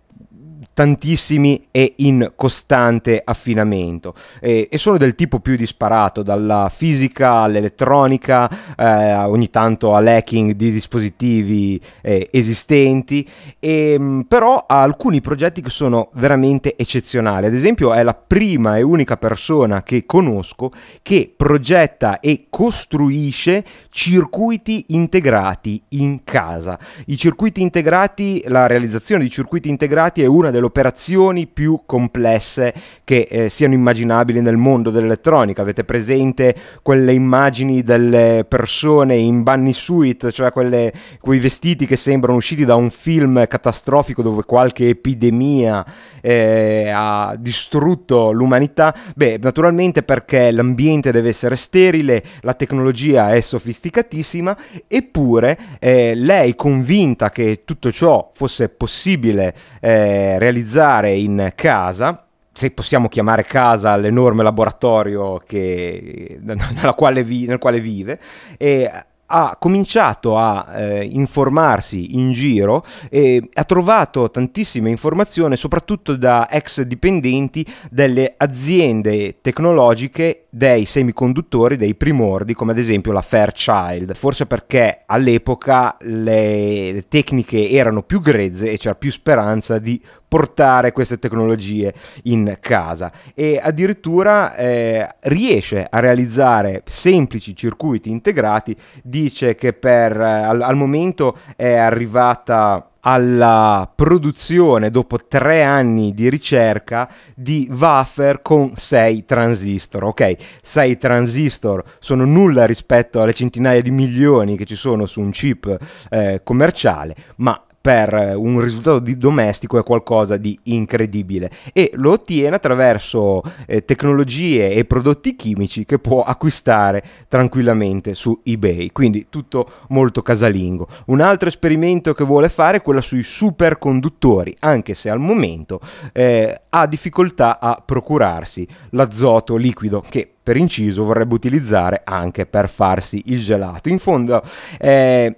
tantissimi 0.76 1.68
e 1.72 1.94
in 2.00 2.34
costante 2.36 3.22
affinamento. 3.24 4.14
E, 4.42 4.68
e, 4.70 4.78
sono 4.78 4.98
del 4.98 5.16
tipo 5.16 5.40
più 5.40 5.56
disparato 5.56 6.22
dalla 6.22 6.70
fisica 6.70 7.32
all'elettronica 7.36 8.76
eh, 8.78 9.14
ogni 9.24 9.50
tanto 9.50 9.96
all'hacking 9.96 10.52
di 10.52 10.72
dispositivi 10.72 11.80
eh, 12.02 12.28
esistenti. 12.30 13.26
E, 13.58 13.96
mm, 13.98 14.22
però 14.22 14.66
ha 14.68 14.82
alcuni 14.82 15.22
progetti 15.22 15.62
che 15.62 15.70
sono 15.70 16.10
veramente 16.16 16.76
eccezionali. 16.76 17.46
Ad 17.46 17.54
esempio 17.54 17.94
è 17.94 18.04
la 18.04 18.14
prima 18.14 18.78
e 18.78 18.82
unica 18.82 19.16
persona 19.16 19.82
che 19.82 20.06
conosco 20.06 20.72
che 21.02 21.34
progetta 21.34 22.20
e 22.20 22.48
costruisce 22.50 23.64
circuiti 23.90 24.88
integrati 24.90 25.82
in 25.90 26.26
casa. 26.26 26.78
I 27.06 27.16
circuiti 27.16 27.62
integrati 27.62 28.44
la 28.48 28.68
realizzazione 28.68 29.24
di 29.24 29.30
circuiti 29.30 29.70
integrati 29.70 30.22
è 30.22 30.26
una 30.26 30.50
delle 30.52 30.64
operazioni 30.66 31.48
più 31.48 31.82
complesse 31.86 32.74
che 33.04 33.28
eh, 33.30 33.50
siano 33.50 33.74
immaginabili 33.74 34.42
nel 34.42 34.58
mondo 34.58 34.90
dell'elettronica. 34.90 35.62
Avete 35.62 35.84
presente 35.84 36.56
quelle 36.82 37.14
immagini 37.14 37.84
delle 37.84 38.46
persone 38.48 39.16
in 39.16 39.44
bunny 39.44 39.74
suit, 39.74 40.30
cioè 40.32 40.52
quelle, 40.52 40.92
quei 41.20 41.40
vestiti 41.40 41.86
che 41.86 41.96
sembrano 41.96 42.38
usciti 42.38 42.66
da 42.66 42.76
un 42.76 42.90
film 42.90 43.46
catastrofico 43.48 44.22
dove 44.22 44.44
qualche 44.44 44.90
epidemia 44.90 45.86
eh, 46.22 46.92
ha 46.94 47.36
distrutto 47.38 48.32
l'umanità? 48.32 48.96
Beh, 49.16 49.40
naturalmente 49.42 50.04
perché 50.04 50.52
l'ambiente 50.52 51.12
deve 51.12 51.30
essere 51.30 51.56
sterile, 51.56 52.24
la 52.42 52.54
tecnologia 52.54 53.34
è 53.34 53.42
sofisticatissima, 53.42 54.58
eppure 54.88 55.58
eh, 55.80 56.14
lei 56.16 56.56
convinta 56.56 57.30
che 57.30 57.62
tutto 57.66 57.92
ciò 57.92 58.32
fosse 58.34 58.70
possibile 58.70 59.54
eh, 59.80 60.40
realizzare 60.40 60.55
realizzare 60.56 61.12
in 61.14 61.52
casa, 61.54 62.26
se 62.54 62.72
possiamo 62.72 63.10
chiamare 63.10 63.44
casa 63.44 63.98
l'enorme 63.98 64.44
laboratorio 64.44 65.42
che, 65.46 66.40
quale 66.96 67.24
vi, 67.24 67.46
nel 67.46 67.58
quale 67.58 67.82
vive, 67.82 68.20
e 68.58 68.90
ha 69.28 69.58
cominciato 69.60 70.38
a 70.38 70.68
eh, 70.76 71.04
informarsi 71.04 72.16
in 72.16 72.32
giro 72.32 72.86
e 73.10 73.50
ha 73.54 73.64
trovato 73.64 74.30
tantissime 74.30 74.90
informazioni, 74.90 75.58
soprattutto 75.58 76.16
da 76.16 76.48
ex 76.50 76.82
dipendenti 76.82 77.66
delle 77.90 78.36
aziende 78.38 79.42
tecnologiche 79.42 80.45
dei 80.56 80.86
semiconduttori 80.86 81.76
dei 81.76 81.96
primordi, 81.96 82.54
come 82.54 82.72
ad 82.72 82.78
esempio 82.78 83.12
la 83.12 83.22
Fairchild, 83.22 84.14
forse 84.14 84.46
perché 84.46 85.02
all'epoca 85.06 85.98
le, 86.00 87.04
tecniche 87.10 87.70
erano 87.72 88.04
più 88.04 88.22
grezze 88.22 88.72
e 88.72 88.78
c'era 88.78 88.96
più 88.96 89.12
speranza 89.12 89.80
di 89.80 90.02
portare 90.26 90.94
queste 90.94 91.20
tecnologie 91.20 91.94
in 92.24 92.56
casa. 92.62 93.12
E 93.34 93.60
addirittura 93.62 94.56
eh, 94.56 95.16
riesce 95.24 95.86
a 95.90 96.00
realizzare 96.00 96.84
semplici 96.86 97.54
circuiti 97.54 98.10
integrati. 98.10 98.74
Dice 99.04 99.56
che 99.56 99.74
per 99.74 100.18
eh, 100.18 100.24
al, 100.24 100.62
al 100.62 100.78
momento 100.78 101.38
è 101.58 101.74
arrivata 101.74 102.92
alla 103.08 103.92
produzione 103.94 104.90
dopo 104.90 105.18
tre 105.28 105.64
anni 105.64 106.14
di 106.14 106.30
ricerca 106.30 107.10
di 107.36 107.70
wafer 107.72 108.42
con 108.42 108.72
6 108.76 109.26
transistor. 109.26 110.06
Ok, 110.06 110.36
6 110.62 110.98
transistor 110.98 111.84
sono 112.00 112.26
nulla 112.26 112.66
rispetto 112.66 113.22
alle 113.22 113.34
centinaia 113.34 113.82
di 113.82 113.92
milioni 113.92 114.58
che 114.58 114.66
ci 114.66 114.76
sono 114.76 115.06
su 115.06 115.22
un 115.22 115.32
chip 115.32 115.78
eh, 116.10 116.42
commerciale, 116.44 117.16
ma 117.38 117.60
per 117.86 118.34
un 118.36 118.60
risultato 118.60 119.00
domestico 119.16 119.78
è 119.78 119.84
qualcosa 119.84 120.38
di 120.38 120.58
incredibile 120.64 121.52
e 121.72 121.92
lo 121.94 122.14
ottiene 122.14 122.56
attraverso 122.56 123.44
eh, 123.68 123.86
tecnologie 123.86 124.72
e 124.72 124.86
prodotti 124.86 125.36
chimici 125.36 125.86
che 125.86 126.00
può 126.00 126.24
acquistare 126.24 127.04
tranquillamente 127.28 128.16
su 128.16 128.40
eBay, 128.42 128.92
quindi 128.92 129.28
tutto 129.30 129.68
molto 129.90 130.24
casalingo. 130.24 130.88
Un 131.06 131.22
altro 131.22 131.48
esperimento 131.48 132.16
che 132.16 132.24
vuole 132.24 132.50
fare 132.50 132.78
è 132.78 132.82
quello 132.82 133.02
sui 133.02 133.22
superconduttori, 133.22 134.56
anche 134.62 134.96
se 134.96 135.12
al 135.12 135.20
momento 135.20 135.80
eh, 136.12 136.60
ha 136.68 136.88
difficoltà 136.88 137.60
a 137.60 137.80
procurarsi 137.86 138.68
l'azoto 138.90 139.58
liquido 139.58 140.04
che 140.10 140.28
per 140.42 140.58
inciso 140.58 141.04
vorrebbe 141.04 141.36
utilizzare 141.36 142.02
anche 142.04 142.48
per 142.48 142.68
farsi 142.68 143.22
il 143.26 143.44
gelato. 143.44 143.90
In 143.90 144.00
fondo 144.00 144.42
eh, 144.80 145.36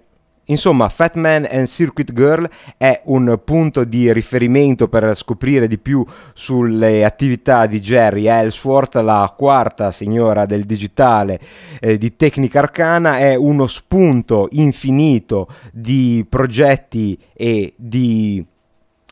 Insomma, 0.49 0.87
Fat 0.89 1.15
Man 1.15 1.47
and 1.49 1.67
Circuit 1.67 2.13
Girl 2.13 2.49
è 2.77 3.01
un 3.05 3.39
punto 3.43 3.83
di 3.83 4.11
riferimento 4.13 4.87
per 4.87 5.15
scoprire 5.15 5.67
di 5.67 5.77
più 5.77 6.05
sulle 6.33 7.03
attività 7.03 7.65
di 7.65 7.79
Jerry 7.79 8.27
Ellsworth, 8.27 8.95
la 8.95 9.33
quarta 9.35 9.91
signora 9.91 10.45
del 10.45 10.63
digitale 10.63 11.39
eh, 11.79 11.97
di 11.97 12.15
Tecnica 12.15 12.59
Arcana, 12.59 13.17
è 13.17 13.35
uno 13.35 13.67
spunto 13.67 14.47
infinito 14.51 15.47
di 15.71 16.25
progetti 16.27 17.17
e 17.33 17.73
di 17.75 18.45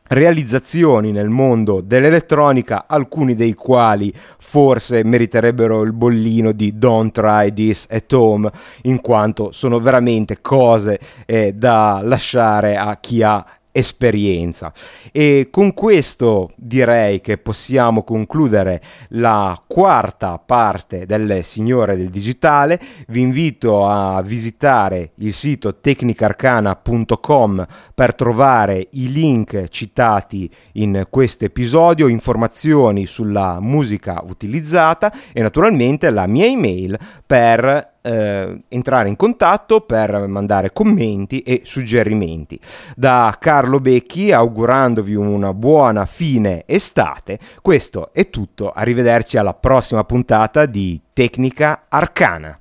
realizzazioni 0.07 1.11
nel 1.11 1.29
mondo 1.29 1.81
dell'elettronica, 1.81 2.85
alcuni 2.87 3.35
dei 3.35 3.53
quali 3.53 4.13
forse 4.37 5.03
meriterebbero 5.03 5.81
il 5.81 5.93
bollino 5.93 6.51
di 6.51 6.77
Don't 6.77 7.11
Try 7.11 7.53
This 7.53 7.87
at 7.89 8.11
Home, 8.13 8.51
in 8.83 9.01
quanto 9.01 9.51
sono 9.51 9.79
veramente 9.79 10.41
cose 10.41 10.99
eh, 11.25 11.53
da 11.53 12.01
lasciare 12.03 12.77
a 12.77 12.97
chi 12.99 13.23
ha 13.23 13.45
esperienza. 13.75 14.71
E 15.11 15.49
con 15.51 15.73
questo 15.73 16.51
direi 16.55 17.19
che 17.19 17.37
possiamo 17.37 18.03
concludere 18.03 18.81
la 19.09 19.61
quarta 19.67 20.37
parte 20.37 21.05
del 21.05 21.43
Signore 21.43 21.97
del 21.97 22.09
Digitale. 22.09 22.79
Vi 23.07 23.19
invito 23.19 23.85
a 23.85 24.21
visitare 24.21 25.11
il 25.15 25.33
sito 25.33 25.75
tecnicarcana.com 25.81 27.65
per 27.93 28.15
trovare 28.15 28.87
i 28.91 29.11
link 29.11 29.67
citati 29.67 30.49
in 30.73 31.07
questo 31.09 31.43
episodio, 31.43 32.07
informazioni 32.07 33.05
sulla 33.05 33.59
musica 33.59 34.23
utilizzata 34.25 35.11
e 35.33 35.41
naturalmente 35.41 36.09
la 36.09 36.27
mia 36.27 36.45
email 36.45 36.97
per 37.25 37.94
eh, 38.05 38.61
entrare 38.67 39.09
in 39.09 39.15
contatto 39.15 39.81
per 39.81 40.27
mandare 40.27 40.71
commenti 40.71 41.41
e 41.41 41.61
suggerimenti. 41.63 42.59
Da 42.95 43.35
Carlo 43.39 43.79
Becchi, 43.79 44.31
augurandovi 44.31 45.15
una 45.15 45.53
buona 45.53 46.05
fine 46.05 46.63
estate, 46.67 47.39
questo 47.61 48.13
è 48.13 48.29
tutto, 48.29 48.71
arrivederci 48.71 49.37
alla 49.37 49.53
prossima 49.53 50.03
puntata 50.03 50.65
di 50.65 51.01
Tecnica 51.11 51.85
Arcana. 51.89 52.59